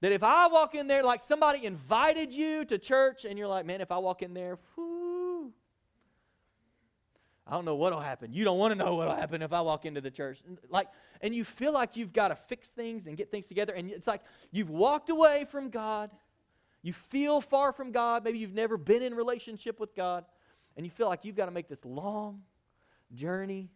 That 0.04 0.12
if 0.12 0.22
I 0.22 0.48
walk 0.48 0.74
in 0.74 0.86
there, 0.86 1.02
like 1.02 1.22
somebody 1.22 1.64
invited 1.64 2.34
you 2.34 2.66
to 2.66 2.76
church, 2.76 3.24
and 3.24 3.38
you're 3.38 3.48
like, 3.48 3.64
man, 3.64 3.80
if 3.80 3.90
I 3.90 3.96
walk 3.96 4.20
in 4.20 4.34
there, 4.34 4.58
whoo, 4.76 5.50
I 7.46 7.52
don't 7.52 7.64
know 7.64 7.76
what'll 7.76 8.00
happen. 8.00 8.30
You 8.30 8.44
don't 8.44 8.58
want 8.58 8.72
to 8.72 8.74
know 8.74 8.96
what'll 8.96 9.14
happen 9.14 9.40
if 9.40 9.54
I 9.54 9.62
walk 9.62 9.86
into 9.86 10.02
the 10.02 10.10
church. 10.10 10.42
Like, 10.68 10.88
and 11.22 11.34
you 11.34 11.42
feel 11.42 11.72
like 11.72 11.96
you've 11.96 12.12
got 12.12 12.28
to 12.28 12.34
fix 12.36 12.68
things 12.68 13.06
and 13.06 13.16
get 13.16 13.30
things 13.30 13.46
together, 13.46 13.72
and 13.72 13.90
it's 13.90 14.06
like 14.06 14.20
you've 14.52 14.68
walked 14.68 15.08
away 15.08 15.46
from 15.50 15.70
God. 15.70 16.10
You 16.82 16.92
feel 16.92 17.40
far 17.40 17.72
from 17.72 17.90
God. 17.90 18.24
Maybe 18.24 18.38
you've 18.40 18.52
never 18.52 18.76
been 18.76 19.02
in 19.02 19.14
relationship 19.14 19.80
with 19.80 19.94
God, 19.94 20.26
and 20.76 20.84
you 20.84 20.90
feel 20.90 21.08
like 21.08 21.24
you've 21.24 21.34
got 21.34 21.46
to 21.46 21.50
make 21.50 21.66
this 21.66 21.82
long 21.82 22.42
journey 23.14 23.70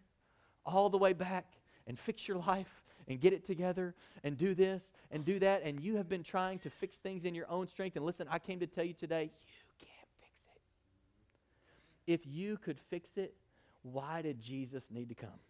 all 0.67 0.91
the 0.91 0.99
way 0.99 1.15
back 1.15 1.47
and 1.87 1.99
fix 1.99 2.29
your 2.29 2.37
life 2.37 2.78
and 3.09 3.21
get 3.21 3.33
it 3.33 3.45
together 3.45 3.95
and 4.23 4.37
do 4.37 4.55
this 4.55 4.85
and 5.11 5.25
do 5.25 5.39
that. 5.39 5.63
And 5.65 5.81
you 5.81 5.97
have 5.97 6.09
been 6.09 6.23
trying 6.23 6.59
to 6.61 6.71
fix 6.71 6.97
things 6.97 7.25
in 7.25 7.35
your 7.35 7.51
own 7.51 7.67
strength. 7.67 7.97
And 7.97 8.05
listen, 8.05 8.27
I 8.31 8.39
came 8.39 8.61
to 8.61 8.67
tell 8.67 8.85
you 8.85 8.93
today, 8.93 9.25
you 9.25 9.87
can't 9.87 10.09
fix 10.21 10.43
it. 10.55 12.13
If 12.13 12.27
you 12.27 12.59
could 12.59 12.79
fix 12.91 13.17
it, 13.17 13.35
why 13.83 14.23
did 14.23 14.41
Jesus 14.41 14.85
need 14.91 15.09
to 15.09 15.15
come? 15.15 15.41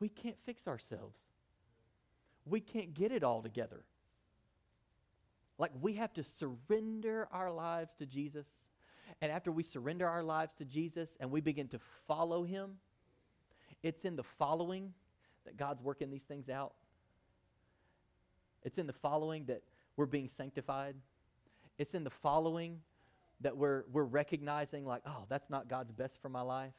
We 0.00 0.08
can't 0.08 0.38
fix 0.46 0.66
ourselves. 0.66 1.16
We 2.46 2.60
can't 2.60 2.94
get 2.94 3.12
it 3.12 3.22
all 3.22 3.42
together. 3.42 3.84
Like 5.58 5.72
we 5.80 5.94
have 5.94 6.12
to 6.14 6.24
surrender 6.24 7.28
our 7.32 7.50
lives 7.50 7.92
to 7.98 8.06
Jesus. 8.06 8.46
And 9.20 9.32
after 9.32 9.50
we 9.50 9.62
surrender 9.62 10.08
our 10.08 10.22
lives 10.22 10.52
to 10.58 10.64
Jesus 10.64 11.16
and 11.20 11.30
we 11.30 11.40
begin 11.40 11.68
to 11.68 11.80
follow 12.06 12.44
him, 12.44 12.76
it's 13.82 14.04
in 14.04 14.16
the 14.16 14.22
following 14.22 14.94
that 15.48 15.56
God's 15.56 15.82
working 15.82 16.10
these 16.10 16.24
things 16.24 16.50
out. 16.50 16.74
It's 18.62 18.76
in 18.76 18.86
the 18.86 18.92
following 18.92 19.46
that 19.46 19.62
we're 19.96 20.06
being 20.06 20.28
sanctified. 20.28 20.94
It's 21.78 21.94
in 21.94 22.04
the 22.04 22.10
following 22.10 22.80
that 23.40 23.56
we're, 23.56 23.84
we're 23.90 24.04
recognizing, 24.04 24.84
like, 24.84 25.02
oh, 25.06 25.24
that's 25.30 25.48
not 25.48 25.68
God's 25.68 25.92
best 25.92 26.20
for 26.20 26.28
my 26.28 26.42
life. 26.42 26.74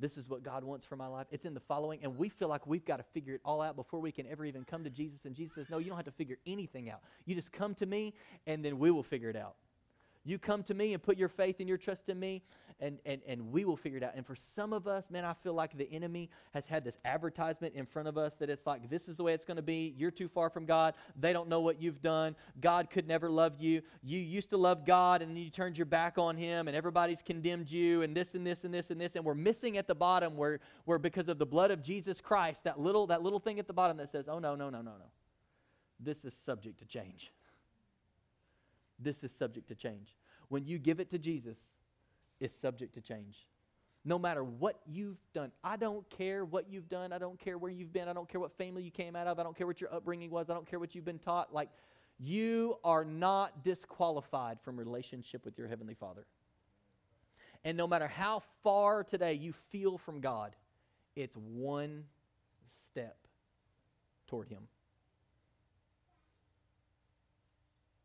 This 0.00 0.16
is 0.16 0.28
what 0.28 0.42
God 0.42 0.64
wants 0.64 0.86
for 0.86 0.96
my 0.96 1.08
life. 1.08 1.26
It's 1.30 1.44
in 1.44 1.52
the 1.52 1.60
following, 1.60 2.00
and 2.02 2.16
we 2.16 2.30
feel 2.30 2.48
like 2.48 2.66
we've 2.66 2.84
got 2.84 2.98
to 2.98 3.02
figure 3.02 3.34
it 3.34 3.40
all 3.44 3.60
out 3.60 3.76
before 3.76 4.00
we 4.00 4.12
can 4.12 4.26
ever 4.28 4.46
even 4.46 4.64
come 4.64 4.84
to 4.84 4.90
Jesus. 4.90 5.24
And 5.24 5.34
Jesus 5.34 5.56
says, 5.56 5.68
No, 5.68 5.78
you 5.78 5.88
don't 5.88 5.96
have 5.96 6.06
to 6.06 6.12
figure 6.12 6.38
anything 6.46 6.88
out. 6.88 7.00
You 7.26 7.34
just 7.34 7.52
come 7.52 7.74
to 7.74 7.86
me, 7.86 8.14
and 8.46 8.64
then 8.64 8.78
we 8.78 8.90
will 8.90 9.02
figure 9.02 9.28
it 9.28 9.36
out. 9.36 9.56
You 10.28 10.38
come 10.38 10.62
to 10.64 10.74
me 10.74 10.92
and 10.92 11.02
put 11.02 11.16
your 11.16 11.30
faith 11.30 11.56
and 11.58 11.66
your 11.66 11.78
trust 11.78 12.10
in 12.10 12.20
me, 12.20 12.42
and, 12.80 12.98
and, 13.06 13.22
and 13.26 13.50
we 13.50 13.64
will 13.64 13.78
figure 13.78 13.96
it 13.96 14.04
out. 14.04 14.12
And 14.14 14.26
for 14.26 14.36
some 14.36 14.74
of 14.74 14.86
us, 14.86 15.10
man, 15.10 15.24
I 15.24 15.32
feel 15.32 15.54
like 15.54 15.74
the 15.74 15.90
enemy 15.90 16.28
has 16.52 16.66
had 16.66 16.84
this 16.84 16.98
advertisement 17.06 17.74
in 17.74 17.86
front 17.86 18.08
of 18.08 18.18
us 18.18 18.36
that 18.36 18.50
it's 18.50 18.66
like, 18.66 18.90
this 18.90 19.08
is 19.08 19.16
the 19.16 19.22
way 19.22 19.32
it's 19.32 19.46
going 19.46 19.56
to 19.56 19.62
be. 19.62 19.94
You're 19.96 20.10
too 20.10 20.28
far 20.28 20.50
from 20.50 20.66
God. 20.66 20.92
They 21.18 21.32
don't 21.32 21.48
know 21.48 21.60
what 21.60 21.80
you've 21.80 22.02
done. 22.02 22.36
God 22.60 22.90
could 22.90 23.08
never 23.08 23.30
love 23.30 23.54
you. 23.58 23.80
You 24.02 24.18
used 24.18 24.50
to 24.50 24.58
love 24.58 24.84
God, 24.84 25.22
and 25.22 25.30
then 25.30 25.42
you 25.42 25.48
turned 25.48 25.78
your 25.78 25.86
back 25.86 26.18
on 26.18 26.36
Him, 26.36 26.68
and 26.68 26.76
everybody's 26.76 27.22
condemned 27.22 27.72
you, 27.72 28.02
and 28.02 28.14
this 28.14 28.34
and 28.34 28.46
this 28.46 28.64
and 28.64 28.74
this 28.74 28.90
and 28.90 29.00
this. 29.00 29.16
And 29.16 29.24
we're 29.24 29.32
missing 29.32 29.78
at 29.78 29.86
the 29.86 29.94
bottom 29.94 30.36
where, 30.36 30.60
where 30.84 30.98
because 30.98 31.28
of 31.28 31.38
the 31.38 31.46
blood 31.46 31.70
of 31.70 31.82
Jesus 31.82 32.20
Christ, 32.20 32.64
that 32.64 32.78
little, 32.78 33.06
that 33.06 33.22
little 33.22 33.40
thing 33.40 33.58
at 33.58 33.66
the 33.66 33.72
bottom 33.72 33.96
that 33.96 34.10
says, 34.10 34.28
oh, 34.28 34.40
no, 34.40 34.54
no, 34.56 34.68
no, 34.68 34.82
no, 34.82 34.90
no. 34.90 35.06
This 35.98 36.26
is 36.26 36.34
subject 36.44 36.80
to 36.80 36.84
change. 36.84 37.32
This 38.98 39.22
is 39.22 39.32
subject 39.32 39.68
to 39.68 39.74
change. 39.74 40.16
When 40.48 40.64
you 40.64 40.78
give 40.78 41.00
it 41.00 41.10
to 41.10 41.18
Jesus, 41.18 41.58
it's 42.40 42.54
subject 42.54 42.94
to 42.94 43.00
change. 43.00 43.46
No 44.04 44.18
matter 44.18 44.42
what 44.42 44.80
you've 44.86 45.18
done, 45.34 45.52
I 45.62 45.76
don't 45.76 46.08
care 46.08 46.44
what 46.44 46.70
you've 46.70 46.88
done. 46.88 47.12
I 47.12 47.18
don't 47.18 47.38
care 47.38 47.58
where 47.58 47.70
you've 47.70 47.92
been. 47.92 48.08
I 48.08 48.12
don't 48.12 48.28
care 48.28 48.40
what 48.40 48.56
family 48.56 48.82
you 48.82 48.90
came 48.90 49.14
out 49.16 49.26
of. 49.26 49.38
I 49.38 49.42
don't 49.42 49.56
care 49.56 49.66
what 49.66 49.80
your 49.80 49.92
upbringing 49.92 50.30
was. 50.30 50.48
I 50.48 50.54
don't 50.54 50.66
care 50.66 50.78
what 50.78 50.94
you've 50.94 51.04
been 51.04 51.18
taught. 51.18 51.52
Like, 51.52 51.68
you 52.18 52.78
are 52.84 53.04
not 53.04 53.62
disqualified 53.62 54.58
from 54.62 54.76
relationship 54.76 55.44
with 55.44 55.58
your 55.58 55.68
Heavenly 55.68 55.94
Father. 55.94 56.24
And 57.64 57.76
no 57.76 57.86
matter 57.86 58.08
how 58.08 58.42
far 58.62 59.04
today 59.04 59.34
you 59.34 59.52
feel 59.52 59.98
from 59.98 60.20
God, 60.20 60.54
it's 61.14 61.36
one 61.36 62.04
step 62.90 63.16
toward 64.26 64.48
Him. 64.48 64.62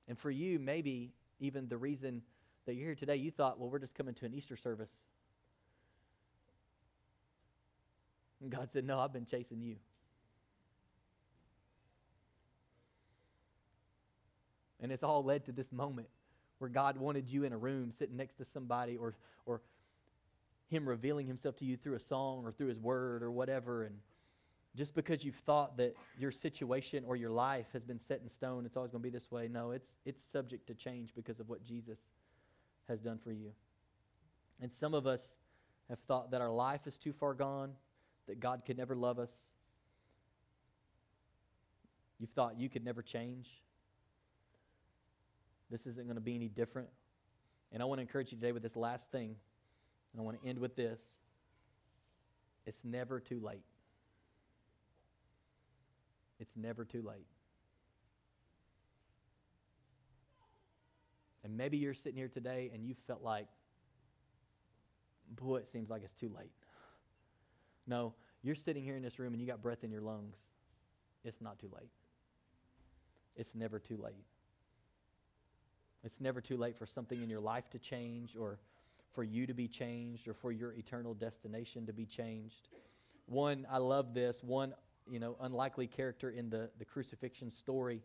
And 0.07 0.17
for 0.17 0.31
you, 0.31 0.59
maybe 0.59 1.11
even 1.39 1.67
the 1.67 1.77
reason 1.77 2.21
that 2.65 2.75
you're 2.75 2.87
here 2.87 2.95
today, 2.95 3.15
you 3.15 3.31
thought, 3.31 3.59
well, 3.59 3.69
we're 3.69 3.79
just 3.79 3.95
coming 3.95 4.13
to 4.15 4.25
an 4.25 4.33
Easter 4.33 4.55
service. 4.55 5.01
And 8.41 8.51
God 8.51 8.69
said, 8.69 8.85
no, 8.85 8.99
I've 8.99 9.13
been 9.13 9.25
chasing 9.25 9.61
you. 9.61 9.77
And 14.81 14.91
it's 14.91 15.03
all 15.03 15.23
led 15.23 15.45
to 15.45 15.53
this 15.53 15.71
moment 15.71 16.07
where 16.59 16.69
God 16.69 16.97
wanted 16.97 17.29
you 17.29 17.45
in 17.45 17.53
a 17.53 17.57
room 17.57 17.91
sitting 17.91 18.17
next 18.17 18.35
to 18.35 18.45
somebody 18.45 18.97
or, 18.97 19.15
or 19.45 19.61
Him 20.69 20.87
revealing 20.87 21.25
Himself 21.25 21.55
to 21.57 21.65
you 21.65 21.77
through 21.77 21.95
a 21.95 22.01
song 22.01 22.43
or 22.45 22.51
through 22.51 22.67
His 22.67 22.79
Word 22.79 23.23
or 23.23 23.31
whatever. 23.31 23.83
And 23.83 23.95
just 24.75 24.95
because 24.95 25.23
you've 25.23 25.35
thought 25.35 25.77
that 25.77 25.95
your 26.17 26.31
situation 26.31 27.03
or 27.05 27.15
your 27.15 27.29
life 27.29 27.67
has 27.73 27.83
been 27.83 27.99
set 27.99 28.21
in 28.21 28.27
stone, 28.27 28.65
it's 28.65 28.75
always 28.75 28.91
going 28.91 29.01
to 29.01 29.03
be 29.03 29.11
this 29.11 29.31
way. 29.31 29.47
No, 29.47 29.71
it's, 29.71 29.97
it's 30.05 30.21
subject 30.21 30.67
to 30.67 30.73
change 30.73 31.11
because 31.15 31.39
of 31.39 31.47
what 31.47 31.63
Jesus 31.63 31.99
has 32.87 32.99
done 32.99 33.19
for 33.19 33.31
you. 33.31 33.51
And 34.59 34.71
some 34.71 34.93
of 34.93 35.05
us 35.05 35.37
have 35.89 35.99
thought 35.99 36.31
that 36.31 36.41
our 36.41 36.51
life 36.51 36.87
is 36.87 36.97
too 36.97 37.13
far 37.13 37.33
gone, 37.33 37.71
that 38.27 38.39
God 38.39 38.63
could 38.65 38.77
never 38.77 38.95
love 38.95 39.19
us. 39.19 39.33
You've 42.19 42.31
thought 42.31 42.57
you 42.57 42.69
could 42.69 42.83
never 42.83 43.01
change. 43.01 43.49
This 45.69 45.85
isn't 45.85 46.05
going 46.05 46.15
to 46.15 46.21
be 46.21 46.35
any 46.35 46.47
different. 46.47 46.89
And 47.71 47.81
I 47.81 47.85
want 47.85 47.99
to 47.99 48.01
encourage 48.01 48.31
you 48.31 48.37
today 48.37 48.51
with 48.51 48.63
this 48.63 48.75
last 48.75 49.11
thing, 49.11 49.35
and 50.13 50.21
I 50.21 50.23
want 50.23 50.41
to 50.41 50.47
end 50.47 50.59
with 50.59 50.75
this. 50.75 51.17
It's 52.65 52.85
never 52.85 53.19
too 53.19 53.39
late. 53.39 53.63
It's 56.43 56.57
never 56.57 56.83
too 56.83 57.01
late. 57.01 57.25
And 61.45 61.55
maybe 61.55 61.77
you're 61.77 61.93
sitting 61.93 62.17
here 62.17 62.27
today 62.27 62.69
and 62.73 62.83
you 62.83 62.95
felt 63.07 63.23
like, 63.23 63.47
boy, 65.37 65.59
it 65.59 65.69
seems 65.69 65.89
like 65.89 66.03
it's 66.03 66.19
too 66.19 66.29
late. 66.37 66.51
No, 67.87 68.13
you're 68.41 68.55
sitting 68.55 68.83
here 68.83 68.97
in 68.97 69.03
this 69.03 69.19
room 69.19 69.31
and 69.31 69.41
you 69.41 69.47
got 69.47 69.61
breath 69.61 69.85
in 69.85 69.89
your 69.89 70.01
lungs. 70.01 70.37
It's 71.23 71.39
not 71.39 71.59
too 71.59 71.69
late. 71.73 71.91
It's 73.37 73.55
never 73.55 73.79
too 73.79 73.95
late. 73.95 74.25
It's 76.03 76.19
never 76.19 76.41
too 76.41 76.57
late 76.57 76.77
for 76.77 76.85
something 76.85 77.23
in 77.23 77.29
your 77.29 77.39
life 77.39 77.69
to 77.69 77.79
change 77.79 78.35
or 78.35 78.59
for 79.13 79.23
you 79.23 79.47
to 79.47 79.53
be 79.53 79.69
changed 79.69 80.27
or 80.27 80.33
for 80.33 80.51
your 80.51 80.73
eternal 80.73 81.13
destination 81.13 81.85
to 81.85 81.93
be 81.93 82.05
changed. 82.05 82.67
One, 83.27 83.65
I 83.71 83.77
love 83.77 84.13
this. 84.13 84.43
One, 84.43 84.73
you 85.09 85.19
know, 85.19 85.35
unlikely 85.41 85.87
character 85.87 86.29
in 86.29 86.49
the, 86.49 86.69
the 86.79 86.85
crucifixion 86.85 87.49
story 87.49 88.01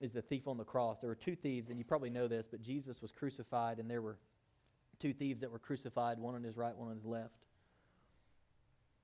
is 0.00 0.12
the 0.12 0.22
thief 0.22 0.48
on 0.48 0.56
the 0.56 0.64
cross. 0.64 1.00
There 1.00 1.08
were 1.08 1.14
two 1.14 1.36
thieves, 1.36 1.68
and 1.68 1.78
you 1.78 1.84
probably 1.84 2.10
know 2.10 2.26
this, 2.26 2.48
but 2.48 2.62
Jesus 2.62 3.02
was 3.02 3.12
crucified, 3.12 3.78
and 3.78 3.90
there 3.90 4.02
were 4.02 4.18
two 4.98 5.12
thieves 5.12 5.42
that 5.42 5.50
were 5.50 5.58
crucified, 5.58 6.18
one 6.18 6.34
on 6.34 6.42
his 6.42 6.56
right, 6.56 6.76
one 6.76 6.88
on 6.88 6.94
his 6.94 7.04
left. 7.04 7.46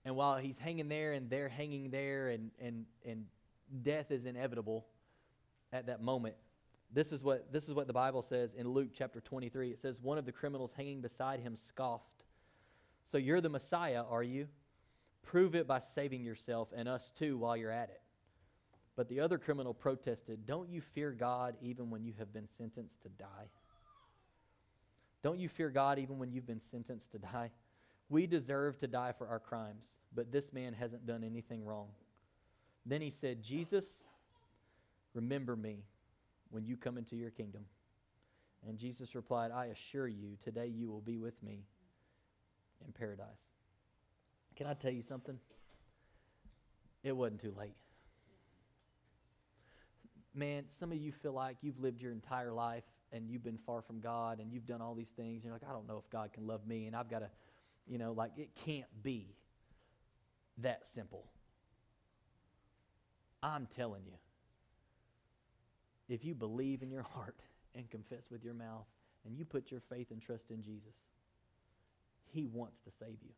And 0.04 0.14
while 0.14 0.36
he's 0.36 0.56
hanging 0.56 0.88
there 0.88 1.12
and 1.12 1.28
they're 1.28 1.48
hanging 1.48 1.90
there, 1.90 2.28
and, 2.28 2.50
and, 2.60 2.86
and 3.04 3.24
death 3.82 4.10
is 4.10 4.24
inevitable 4.24 4.86
at 5.72 5.86
that 5.86 6.00
moment, 6.00 6.36
this 6.92 7.12
is, 7.12 7.24
what, 7.24 7.52
this 7.52 7.68
is 7.68 7.74
what 7.74 7.88
the 7.88 7.92
Bible 7.92 8.22
says 8.22 8.54
in 8.54 8.68
Luke 8.68 8.90
chapter 8.94 9.20
23. 9.20 9.70
It 9.70 9.78
says, 9.78 10.00
One 10.00 10.16
of 10.18 10.24
the 10.24 10.32
criminals 10.32 10.72
hanging 10.76 11.00
beside 11.00 11.40
him 11.40 11.56
scoffed. 11.56 12.15
So 13.06 13.18
you're 13.18 13.40
the 13.40 13.48
Messiah, 13.48 14.02
are 14.02 14.22
you? 14.22 14.48
Prove 15.22 15.54
it 15.54 15.68
by 15.68 15.78
saving 15.78 16.24
yourself 16.24 16.70
and 16.74 16.88
us 16.88 17.12
too 17.16 17.38
while 17.38 17.56
you're 17.56 17.70
at 17.70 17.88
it. 17.88 18.00
But 18.96 19.08
the 19.08 19.20
other 19.20 19.38
criminal 19.38 19.72
protested, 19.72 20.44
Don't 20.44 20.68
you 20.68 20.80
fear 20.80 21.12
God 21.12 21.54
even 21.62 21.88
when 21.88 22.02
you 22.02 22.14
have 22.18 22.32
been 22.32 22.48
sentenced 22.48 23.02
to 23.02 23.08
die? 23.08 23.50
Don't 25.22 25.38
you 25.38 25.48
fear 25.48 25.70
God 25.70 26.00
even 26.00 26.18
when 26.18 26.32
you've 26.32 26.48
been 26.48 26.58
sentenced 26.58 27.12
to 27.12 27.20
die? 27.20 27.52
We 28.08 28.26
deserve 28.26 28.80
to 28.80 28.88
die 28.88 29.12
for 29.16 29.28
our 29.28 29.38
crimes, 29.38 29.98
but 30.12 30.32
this 30.32 30.52
man 30.52 30.72
hasn't 30.72 31.06
done 31.06 31.22
anything 31.22 31.64
wrong. 31.64 31.90
Then 32.84 33.02
he 33.02 33.10
said, 33.10 33.40
Jesus, 33.40 33.84
remember 35.14 35.54
me 35.54 35.84
when 36.50 36.64
you 36.64 36.76
come 36.76 36.98
into 36.98 37.14
your 37.14 37.30
kingdom. 37.30 37.66
And 38.68 38.78
Jesus 38.78 39.14
replied, 39.14 39.52
I 39.52 39.66
assure 39.66 40.08
you, 40.08 40.36
today 40.42 40.66
you 40.66 40.88
will 40.88 41.00
be 41.00 41.18
with 41.18 41.40
me 41.40 41.66
in 42.84 42.92
paradise. 42.92 43.46
Can 44.56 44.66
I 44.66 44.74
tell 44.74 44.92
you 44.92 45.02
something? 45.02 45.38
It 47.02 47.16
wasn't 47.16 47.40
too 47.40 47.54
late 47.56 47.76
man, 50.36 50.64
some 50.68 50.92
of 50.92 50.98
you 50.98 51.10
feel 51.10 51.32
like 51.32 51.56
you've 51.62 51.80
lived 51.80 52.00
your 52.00 52.12
entire 52.12 52.52
life 52.52 52.84
and 53.12 53.28
you've 53.28 53.42
been 53.42 53.58
far 53.58 53.82
from 53.82 54.00
God 54.00 54.38
and 54.38 54.52
you've 54.52 54.66
done 54.66 54.82
all 54.82 54.94
these 54.94 55.10
things. 55.10 55.36
And 55.36 55.44
You're 55.44 55.54
like, 55.54 55.68
I 55.68 55.72
don't 55.72 55.88
know 55.88 55.98
if 56.04 56.10
God 56.10 56.32
can 56.32 56.46
love 56.46 56.66
me, 56.66 56.86
and 56.86 56.94
I've 56.94 57.08
got 57.08 57.20
to, 57.20 57.30
you 57.86 57.98
know, 57.98 58.12
like 58.12 58.32
it 58.36 58.50
can't 58.64 59.02
be 59.02 59.34
that 60.58 60.86
simple. 60.86 61.24
I'm 63.42 63.66
telling 63.66 64.02
you, 64.04 64.18
if 66.08 66.24
you 66.24 66.34
believe 66.34 66.82
in 66.82 66.90
your 66.90 67.02
heart 67.14 67.40
and 67.74 67.88
confess 67.90 68.30
with 68.30 68.44
your 68.44 68.54
mouth 68.54 68.86
and 69.24 69.36
you 69.36 69.44
put 69.44 69.70
your 69.70 69.80
faith 69.80 70.10
and 70.10 70.20
trust 70.20 70.50
in 70.50 70.62
Jesus, 70.62 70.94
He 72.36 72.46
wants 72.46 72.78
to 72.84 72.90
save 72.90 73.16
you. 73.22 73.34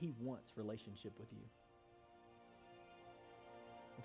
He 0.00 0.14
wants 0.20 0.52
relationship 0.56 1.12
with 1.18 1.28
you 1.32 1.44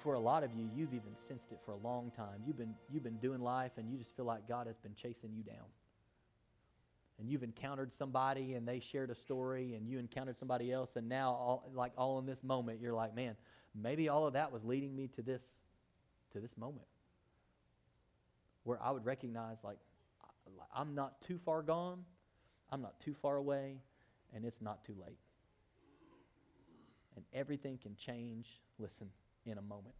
for 0.01 0.13
a 0.13 0.19
lot 0.19 0.43
of 0.43 0.53
you, 0.53 0.69
you've 0.75 0.93
even 0.93 1.15
sensed 1.15 1.51
it 1.51 1.59
for 1.65 1.71
a 1.71 1.77
long 1.77 2.11
time. 2.11 2.41
You've 2.45 2.57
been, 2.57 2.75
you've 2.91 3.03
been 3.03 3.17
doing 3.17 3.41
life 3.41 3.71
and 3.77 3.91
you 3.91 3.97
just 3.97 4.15
feel 4.15 4.25
like 4.25 4.47
God 4.47 4.67
has 4.67 4.77
been 4.77 4.95
chasing 4.95 5.31
you 5.35 5.43
down. 5.43 5.65
And 7.19 7.29
you've 7.29 7.43
encountered 7.43 7.91
somebody 7.91 8.53
and 8.53 8.67
they 8.67 8.79
shared 8.79 9.09
a 9.09 9.15
story 9.15 9.75
and 9.75 9.89
you 9.89 9.99
encountered 9.99 10.37
somebody 10.37 10.71
else 10.71 10.95
and 10.95 11.09
now 11.09 11.31
all, 11.31 11.69
like 11.73 11.91
all 11.97 12.19
in 12.19 12.25
this 12.25 12.43
moment 12.43 12.79
you're 12.81 12.93
like, 12.93 13.13
man, 13.13 13.35
maybe 13.75 14.07
all 14.07 14.25
of 14.25 14.33
that 14.33 14.51
was 14.53 14.63
leading 14.63 14.95
me 14.95 15.07
to 15.15 15.21
this 15.21 15.43
to 16.31 16.39
this 16.39 16.57
moment 16.57 16.85
where 18.63 18.81
I 18.81 18.91
would 18.91 19.05
recognize 19.05 19.63
like 19.63 19.79
I'm 20.73 20.95
not 20.95 21.19
too 21.21 21.39
far 21.43 21.61
gone, 21.61 22.05
I'm 22.71 22.81
not 22.81 22.99
too 22.99 23.15
far 23.21 23.35
away, 23.35 23.77
and 24.33 24.45
it's 24.45 24.61
not 24.61 24.83
too 24.85 24.95
late. 25.05 25.17
And 27.15 27.25
everything 27.33 27.77
can 27.81 27.95
change. 27.95 28.47
Listen, 28.77 29.09
in 29.45 29.57
a 29.57 29.61
moment. 29.61 29.95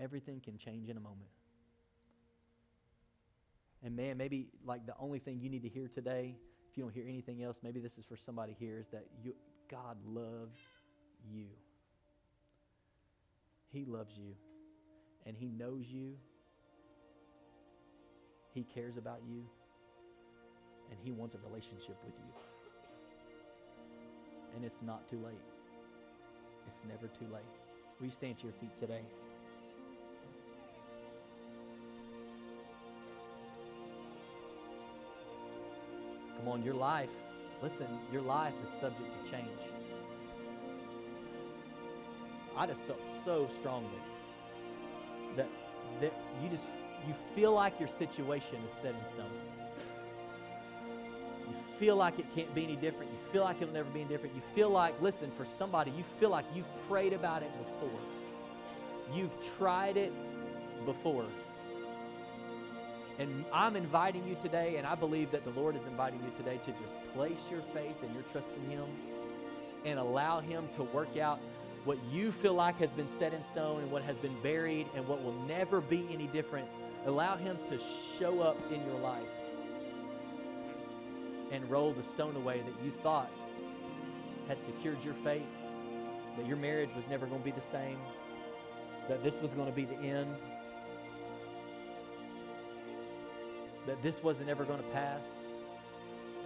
Everything 0.00 0.40
can 0.40 0.56
change 0.58 0.88
in 0.88 0.96
a 0.96 1.00
moment. 1.00 1.30
And 3.84 3.96
man, 3.96 4.16
maybe 4.16 4.48
like 4.64 4.86
the 4.86 4.94
only 4.98 5.18
thing 5.18 5.40
you 5.40 5.50
need 5.50 5.62
to 5.62 5.68
hear 5.68 5.88
today, 5.88 6.36
if 6.70 6.76
you 6.76 6.84
don't 6.84 6.92
hear 6.92 7.06
anything 7.08 7.42
else, 7.42 7.60
maybe 7.62 7.80
this 7.80 7.98
is 7.98 8.04
for 8.04 8.16
somebody 8.16 8.56
here, 8.58 8.78
is 8.78 8.86
that 8.88 9.06
you, 9.22 9.34
God 9.70 9.96
loves 10.06 10.60
you. 11.30 11.46
He 13.70 13.84
loves 13.84 14.16
you. 14.16 14.34
And 15.26 15.36
He 15.36 15.46
knows 15.46 15.86
you. 15.86 16.14
He 18.54 18.64
cares 18.64 18.96
about 18.96 19.20
you 19.28 19.44
and 20.90 20.98
He 21.02 21.10
wants 21.10 21.34
a 21.34 21.38
relationship 21.48 21.96
with 22.04 22.14
you. 22.14 22.32
And 24.54 24.64
it's 24.64 24.76
not 24.84 25.08
too 25.08 25.18
late. 25.24 25.40
It's 26.66 26.82
never 26.88 27.06
too 27.06 27.32
late. 27.32 27.42
Will 27.98 28.06
you 28.06 28.12
stand 28.12 28.38
to 28.38 28.44
your 28.44 28.52
feet 28.54 28.76
today? 28.76 29.02
Come 36.38 36.48
on, 36.48 36.62
your 36.62 36.74
life, 36.74 37.08
listen, 37.62 37.86
your 38.12 38.22
life 38.22 38.54
is 38.64 38.70
subject 38.80 39.24
to 39.24 39.30
change. 39.30 39.48
I 42.56 42.66
just 42.66 42.80
felt 42.82 43.02
so 43.24 43.48
strongly 43.58 43.88
that, 45.36 45.48
that 46.00 46.12
you 46.42 46.48
just 46.48 46.64
you 47.06 47.14
feel 47.34 47.52
like 47.52 47.78
your 47.78 47.88
situation 47.88 48.56
is 48.68 48.74
set 48.74 48.94
in 48.94 49.06
stone. 49.06 49.57
Feel 51.78 51.96
like 51.96 52.18
it 52.18 52.26
can't 52.34 52.52
be 52.54 52.64
any 52.64 52.76
different. 52.76 53.12
You 53.12 53.18
feel 53.32 53.44
like 53.44 53.62
it'll 53.62 53.72
never 53.72 53.88
be 53.90 54.00
any 54.00 54.08
different. 54.08 54.34
You 54.34 54.42
feel 54.54 54.70
like, 54.70 55.00
listen, 55.00 55.30
for 55.36 55.44
somebody, 55.44 55.92
you 55.92 56.04
feel 56.18 56.30
like 56.30 56.44
you've 56.54 56.66
prayed 56.88 57.12
about 57.12 57.42
it 57.42 57.50
before. 57.58 58.00
You've 59.14 59.56
tried 59.56 59.96
it 59.96 60.12
before. 60.84 61.26
And 63.18 63.44
I'm 63.52 63.76
inviting 63.76 64.26
you 64.26 64.36
today, 64.42 64.76
and 64.76 64.86
I 64.86 64.94
believe 64.94 65.30
that 65.30 65.44
the 65.44 65.50
Lord 65.50 65.76
is 65.76 65.82
inviting 65.86 66.20
you 66.20 66.30
today 66.36 66.60
to 66.64 66.72
just 66.82 66.96
place 67.14 67.38
your 67.50 67.62
faith 67.74 67.96
and 68.02 68.12
your 68.12 68.22
trust 68.32 68.48
in 68.56 68.70
Him 68.70 68.84
and 69.84 69.98
allow 69.98 70.40
Him 70.40 70.68
to 70.76 70.82
work 70.84 71.16
out 71.16 71.40
what 71.84 71.98
you 72.12 72.32
feel 72.32 72.54
like 72.54 72.78
has 72.78 72.92
been 72.92 73.08
set 73.18 73.32
in 73.32 73.42
stone 73.52 73.82
and 73.82 73.90
what 73.90 74.02
has 74.02 74.18
been 74.18 74.36
buried 74.42 74.86
and 74.94 75.06
what 75.06 75.22
will 75.22 75.40
never 75.46 75.80
be 75.80 76.06
any 76.12 76.26
different. 76.28 76.68
Allow 77.06 77.36
Him 77.36 77.56
to 77.68 77.78
show 78.18 78.40
up 78.40 78.56
in 78.72 78.84
your 78.84 78.98
life 79.00 79.28
and 81.50 81.68
roll 81.70 81.92
the 81.92 82.02
stone 82.02 82.36
away 82.36 82.60
that 82.60 82.84
you 82.84 82.92
thought 83.02 83.30
had 84.48 84.62
secured 84.62 85.02
your 85.04 85.14
fate, 85.24 85.46
that 86.36 86.46
your 86.46 86.56
marriage 86.56 86.90
was 86.94 87.04
never 87.10 87.26
going 87.26 87.40
to 87.40 87.44
be 87.44 87.50
the 87.50 87.66
same, 87.72 87.98
that 89.08 89.22
this 89.22 89.40
was 89.40 89.52
going 89.52 89.68
to 89.68 89.74
be 89.74 89.84
the 89.84 89.98
end, 89.98 90.36
that 93.86 94.02
this 94.02 94.22
wasn't 94.22 94.48
ever 94.48 94.64
going 94.64 94.82
to 94.82 94.88
pass. 94.90 95.22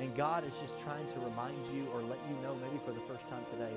And 0.00 0.16
God 0.16 0.44
is 0.46 0.56
just 0.58 0.78
trying 0.80 1.06
to 1.12 1.20
remind 1.20 1.58
you 1.74 1.86
or 1.92 2.00
let 2.02 2.18
you 2.28 2.36
know, 2.42 2.56
maybe 2.56 2.80
for 2.84 2.92
the 2.92 3.00
first 3.06 3.28
time 3.28 3.44
today, 3.52 3.72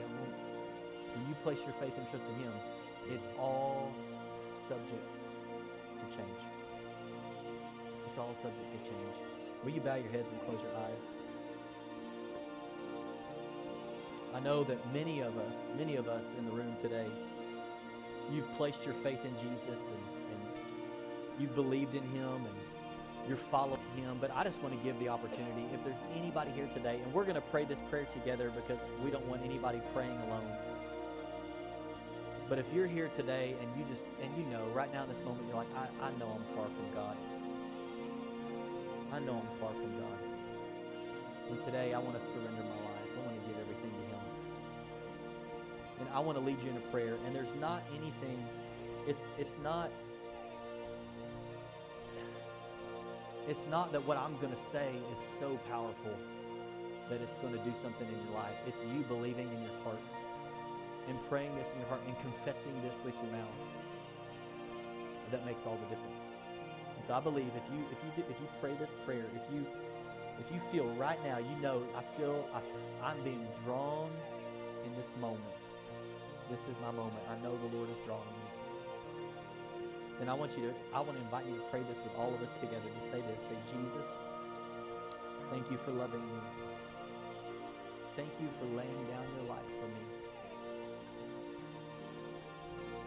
when 1.13 1.27
you 1.27 1.35
place 1.43 1.59
your 1.59 1.73
faith 1.79 1.93
and 1.97 2.07
trust 2.09 2.25
in 2.29 2.43
Him, 2.43 2.53
it's 3.09 3.27
all 3.39 3.91
subject 4.67 5.07
to 5.99 6.17
change. 6.17 6.41
It's 8.07 8.17
all 8.17 8.35
subject 8.41 8.71
to 8.71 8.89
change. 8.89 9.34
Will 9.63 9.71
you 9.71 9.81
bow 9.81 9.95
your 9.95 10.11
heads 10.11 10.29
and 10.31 10.39
close 10.41 10.59
your 10.61 10.75
eyes? 10.83 11.01
I 14.33 14.39
know 14.39 14.63
that 14.65 14.93
many 14.93 15.21
of 15.21 15.37
us, 15.37 15.57
many 15.77 15.95
of 15.95 16.07
us 16.07 16.25
in 16.37 16.45
the 16.45 16.51
room 16.51 16.75
today, 16.81 17.07
you've 18.31 18.51
placed 18.57 18.85
your 18.85 18.95
faith 18.95 19.19
in 19.23 19.33
Jesus 19.37 19.81
and, 19.81 20.31
and 20.31 20.41
you've 21.39 21.55
believed 21.55 21.95
in 21.95 22.03
Him 22.03 22.35
and 22.35 22.55
you're 23.27 23.37
following 23.49 23.79
Him. 23.95 24.17
But 24.19 24.31
I 24.35 24.43
just 24.43 24.61
want 24.61 24.77
to 24.77 24.83
give 24.83 24.99
the 24.99 25.09
opportunity 25.09 25.65
if 25.73 25.83
there's 25.83 26.01
anybody 26.15 26.51
here 26.51 26.67
today, 26.73 26.99
and 27.03 27.13
we're 27.13 27.23
going 27.23 27.35
to 27.35 27.41
pray 27.49 27.65
this 27.65 27.79
prayer 27.89 28.05
together 28.05 28.51
because 28.55 28.79
we 29.03 29.09
don't 29.09 29.25
want 29.25 29.41
anybody 29.43 29.81
praying 29.93 30.19
alone. 30.27 30.51
But 32.47 32.59
if 32.59 32.65
you're 32.73 32.87
here 32.87 33.09
today 33.15 33.55
and 33.59 33.69
you 33.77 33.85
just, 33.91 34.05
and 34.21 34.35
you 34.37 34.43
know 34.51 34.65
right 34.73 34.91
now 34.93 35.03
in 35.03 35.09
this 35.09 35.23
moment, 35.23 35.47
you're 35.47 35.57
like, 35.57 35.73
I, 35.75 36.07
I 36.07 36.11
know 36.19 36.27
I'm 36.35 36.55
far 36.55 36.65
from 36.65 36.93
God. 36.93 37.15
I 39.15 39.19
know 39.19 39.39
I'm 39.39 39.59
far 39.61 39.71
from 39.71 39.97
God. 39.97 40.19
And 41.49 41.61
today 41.61 41.93
I 41.93 41.99
want 41.99 42.19
to 42.19 42.27
surrender 42.27 42.63
my 42.63 42.75
life. 42.83 43.09
I 43.15 43.25
want 43.25 43.41
to 43.41 43.47
give 43.47 43.57
everything 43.57 43.91
to 43.91 44.03
Him. 44.11 44.19
And 46.01 46.09
I 46.13 46.19
want 46.19 46.37
to 46.37 46.43
lead 46.43 46.61
you 46.61 46.69
in 46.69 46.75
a 46.75 46.85
prayer. 46.91 47.15
And 47.25 47.33
there's 47.33 47.55
not 47.61 47.81
anything, 47.91 48.45
it's 49.07 49.21
it's 49.37 49.57
not 49.63 49.89
it's 53.47 53.65
not 53.69 53.93
that 53.93 54.05
what 54.05 54.17
I'm 54.17 54.37
gonna 54.39 54.59
say 54.69 54.91
is 55.13 55.39
so 55.39 55.57
powerful 55.69 56.17
that 57.09 57.21
it's 57.21 57.37
going 57.37 57.53
to 57.53 57.59
do 57.59 57.71
something 57.81 58.07
in 58.07 58.25
your 58.25 58.35
life. 58.35 58.57
It's 58.67 58.81
you 58.81 59.03
believing 59.07 59.47
in 59.47 59.61
your 59.61 59.77
heart 59.85 60.01
and 61.07 61.17
praying 61.29 61.55
this 61.55 61.69
in 61.71 61.79
your 61.79 61.87
heart 61.87 62.01
and 62.05 62.15
confessing 62.19 62.73
this 62.81 62.97
with 63.05 63.13
your 63.23 63.31
mouth. 63.31 63.59
That 65.31 65.45
makes 65.45 65.65
all 65.65 65.77
the 65.77 65.95
difference. 65.95 66.34
And 66.95 67.05
so 67.05 67.13
I 67.13 67.19
believe 67.19 67.51
if 67.55 67.73
you 67.73 67.83
if 67.91 67.99
you 68.03 68.23
if 68.29 68.39
you 68.41 68.47
pray 68.61 68.73
this 68.79 68.91
prayer, 69.05 69.25
if 69.35 69.53
you 69.53 69.65
if 70.39 70.51
you 70.51 70.59
feel 70.71 70.87
right 70.95 71.21
now, 71.23 71.37
you 71.37 71.55
know 71.61 71.83
I 71.95 72.03
feel 72.17 72.47
I, 72.53 72.61
I'm 73.05 73.21
being 73.23 73.47
drawn 73.63 74.09
in 74.85 74.95
this 74.95 75.15
moment. 75.19 75.43
This 76.49 76.61
is 76.61 76.79
my 76.81 76.91
moment. 76.91 77.23
I 77.29 77.41
know 77.43 77.57
the 77.57 77.75
Lord 77.75 77.89
is 77.89 77.97
drawing 78.05 78.21
me. 78.21 78.45
Then 80.19 80.29
I 80.29 80.33
want 80.33 80.55
you 80.57 80.63
to 80.67 80.73
I 80.93 80.99
want 81.01 81.17
to 81.17 81.23
invite 81.23 81.45
you 81.45 81.55
to 81.55 81.63
pray 81.71 81.81
this 81.89 81.99
with 81.99 82.15
all 82.17 82.33
of 82.33 82.41
us 82.41 82.53
together. 82.59 82.87
Just 82.99 83.11
say 83.11 83.21
this. 83.21 83.41
Say 83.49 83.57
Jesus, 83.71 84.09
thank 85.51 85.69
you 85.71 85.77
for 85.83 85.91
loving 85.91 86.21
me. 86.21 86.39
Thank 88.15 88.29
you 88.39 88.47
for 88.59 88.65
laying 88.77 89.07
down 89.11 89.25
your 89.35 89.49
life 89.49 89.67
for 89.81 89.87
me. 89.87 90.05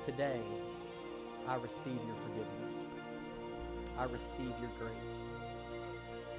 Today, 0.05 0.41
I 1.47 1.55
receive 1.57 2.01
your 2.07 2.17
forgiveness. 2.27 2.98
I 3.99 4.05
receive 4.05 4.55
your 4.61 4.71
grace. 4.79 4.93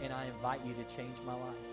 And 0.02 0.14
I 0.14 0.26
invite 0.26 0.66
you 0.66 0.74
to 0.74 0.96
change 0.96 1.18
my 1.26 1.34
life. 1.34 1.66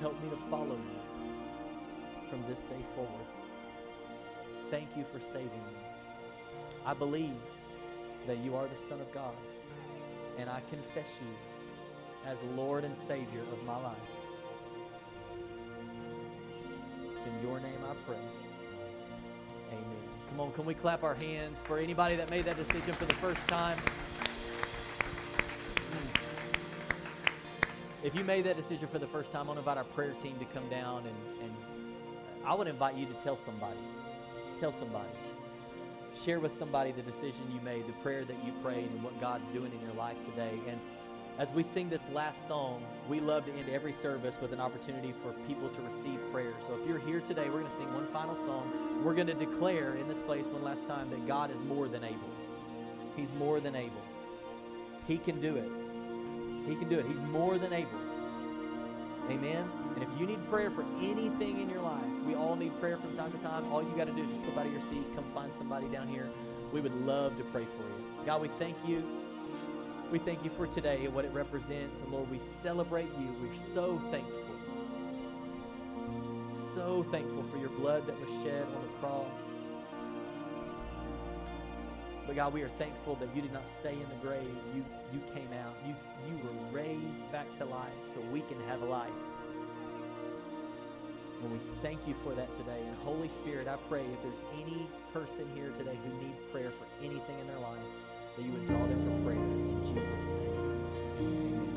Help 0.00 0.22
me 0.22 0.30
to 0.30 0.36
follow 0.48 0.76
you 0.76 2.30
from 2.30 2.42
this 2.48 2.60
day 2.60 2.84
forward. 2.94 3.26
Thank 4.70 4.96
you 4.96 5.04
for 5.12 5.20
saving 5.20 5.46
me. 5.46 5.76
I 6.86 6.94
believe 6.94 7.36
that 8.26 8.38
you 8.38 8.54
are 8.56 8.66
the 8.66 8.88
Son 8.88 9.00
of 9.00 9.12
God, 9.12 9.34
and 10.38 10.48
I 10.48 10.60
confess 10.70 11.06
you 11.20 12.30
as 12.30 12.38
Lord 12.56 12.84
and 12.84 12.96
Savior 12.96 13.42
of 13.52 13.62
my 13.64 13.76
life. 13.76 13.96
It's 17.16 17.26
in 17.26 17.48
your 17.48 17.60
name 17.60 17.80
I 17.84 17.94
pray. 18.06 18.51
Come 20.32 20.40
on, 20.40 20.52
can 20.52 20.64
we 20.64 20.72
clap 20.72 21.04
our 21.04 21.14
hands 21.14 21.58
for 21.64 21.76
anybody 21.76 22.16
that 22.16 22.30
made 22.30 22.46
that 22.46 22.56
decision 22.56 22.94
for 22.94 23.04
the 23.04 23.12
first 23.16 23.46
time? 23.48 23.76
Mm. 25.90 26.08
If 28.02 28.14
you 28.14 28.24
made 28.24 28.44
that 28.44 28.56
decision 28.56 28.88
for 28.88 28.98
the 28.98 29.06
first 29.06 29.30
time, 29.30 29.42
I 29.42 29.48
want 29.48 29.56
to 29.56 29.60
invite 29.60 29.76
our 29.76 29.84
prayer 29.84 30.14
team 30.22 30.38
to 30.38 30.46
come 30.46 30.66
down 30.70 31.04
and, 31.04 31.42
and 31.42 31.54
I 32.46 32.54
would 32.54 32.66
invite 32.66 32.96
you 32.96 33.04
to 33.04 33.12
tell 33.22 33.38
somebody. 33.44 33.76
Tell 34.58 34.72
somebody. 34.72 35.10
Share 36.14 36.40
with 36.40 36.54
somebody 36.54 36.92
the 36.92 37.02
decision 37.02 37.42
you 37.52 37.60
made, 37.60 37.86
the 37.86 37.92
prayer 38.02 38.24
that 38.24 38.42
you 38.42 38.52
prayed, 38.62 38.90
and 38.90 39.02
what 39.02 39.20
God's 39.20 39.46
doing 39.48 39.70
in 39.70 39.86
your 39.86 39.94
life 39.96 40.16
today. 40.24 40.58
And 40.66 40.80
as 41.38 41.50
we 41.50 41.62
sing 41.62 41.88
this 41.88 42.00
last 42.12 42.46
song, 42.46 42.84
we 43.08 43.20
love 43.20 43.46
to 43.46 43.52
end 43.52 43.68
every 43.70 43.92
service 43.92 44.36
with 44.40 44.52
an 44.52 44.60
opportunity 44.60 45.14
for 45.22 45.32
people 45.46 45.68
to 45.70 45.80
receive 45.80 46.20
prayer. 46.30 46.52
So 46.66 46.78
if 46.80 46.86
you're 46.86 46.98
here 46.98 47.20
today, 47.20 47.48
we're 47.48 47.60
going 47.60 47.70
to 47.70 47.76
sing 47.76 47.92
one 47.94 48.06
final 48.08 48.36
song. 48.36 49.02
We're 49.02 49.14
going 49.14 49.28
to 49.28 49.34
declare 49.34 49.94
in 49.94 50.08
this 50.08 50.20
place 50.20 50.46
one 50.46 50.62
last 50.62 50.86
time 50.86 51.10
that 51.10 51.26
God 51.26 51.50
is 51.50 51.60
more 51.62 51.88
than 51.88 52.04
able. 52.04 52.30
He's 53.16 53.32
more 53.38 53.60
than 53.60 53.74
able. 53.74 54.02
He 55.08 55.18
can 55.18 55.40
do 55.40 55.56
it. 55.56 55.70
He 56.68 56.76
can 56.76 56.88
do 56.88 56.98
it. 56.98 57.06
He's 57.06 57.20
more 57.30 57.58
than 57.58 57.72
able. 57.72 57.98
Amen. 59.30 59.68
And 59.94 60.02
if 60.02 60.08
you 60.18 60.26
need 60.26 60.48
prayer 60.50 60.70
for 60.70 60.84
anything 61.00 61.60
in 61.60 61.68
your 61.68 61.80
life, 61.80 62.04
we 62.26 62.34
all 62.34 62.56
need 62.56 62.78
prayer 62.78 62.98
from 62.98 63.16
time 63.16 63.32
to 63.32 63.38
time. 63.38 63.70
All 63.72 63.82
you 63.82 63.92
got 63.96 64.06
to 64.06 64.12
do 64.12 64.22
is 64.22 64.30
just 64.30 64.44
slip 64.44 64.58
out 64.58 64.66
of 64.66 64.72
your 64.72 64.82
seat, 64.82 65.04
come 65.14 65.24
find 65.34 65.52
somebody 65.54 65.86
down 65.88 66.08
here. 66.08 66.28
We 66.72 66.80
would 66.80 66.94
love 67.06 67.36
to 67.38 67.44
pray 67.44 67.64
for 67.64 67.82
you. 67.82 68.26
God, 68.26 68.42
we 68.42 68.48
thank 68.58 68.76
you. 68.86 69.21
We 70.12 70.18
thank 70.18 70.44
you 70.44 70.50
for 70.58 70.66
today 70.66 71.06
and 71.06 71.14
what 71.14 71.24
it 71.24 71.32
represents. 71.32 71.98
And 72.00 72.12
Lord, 72.12 72.30
we 72.30 72.38
celebrate 72.62 73.08
you. 73.18 73.34
We're 73.40 73.72
so 73.72 73.98
thankful. 74.10 74.42
So 76.74 77.06
thankful 77.10 77.42
for 77.50 77.56
your 77.56 77.70
blood 77.70 78.06
that 78.06 78.20
was 78.20 78.28
shed 78.44 78.66
on 78.66 78.82
the 78.82 78.92
cross. 79.00 79.40
But 82.26 82.36
God, 82.36 82.52
we 82.52 82.60
are 82.60 82.68
thankful 82.68 83.14
that 83.16 83.34
you 83.34 83.40
did 83.40 83.54
not 83.54 83.66
stay 83.80 83.94
in 83.94 84.06
the 84.10 84.20
grave. 84.20 84.54
You, 84.76 84.84
you 85.14 85.20
came 85.34 85.48
out. 85.64 85.74
You, 85.86 85.94
you 86.28 86.36
were 86.44 86.78
raised 86.78 87.32
back 87.32 87.46
to 87.54 87.64
life 87.64 87.88
so 88.06 88.20
we 88.30 88.42
can 88.42 88.60
have 88.68 88.82
life. 88.82 89.08
And 91.42 91.52
we 91.52 91.58
thank 91.80 92.06
you 92.06 92.14
for 92.22 92.34
that 92.34 92.54
today. 92.58 92.82
And 92.86 92.96
Holy 92.98 93.30
Spirit, 93.30 93.66
I 93.66 93.76
pray 93.88 94.02
if 94.02 94.22
there's 94.22 94.60
any 94.60 94.86
person 95.14 95.48
here 95.54 95.70
today 95.78 95.98
who 96.04 96.26
needs 96.26 96.42
prayer 96.52 96.70
for 96.70 96.86
anything 97.02 97.38
in 97.40 97.46
their 97.46 97.60
life, 97.60 97.80
that 98.36 98.44
you 98.44 98.52
would 98.52 98.66
draw 98.66 98.78
them 98.86 99.00
for 99.04 99.24
prayer 99.24 99.38
in 99.38 99.82
Jesus' 99.84 100.24
name. 100.24 100.56
Amen. 101.18 101.71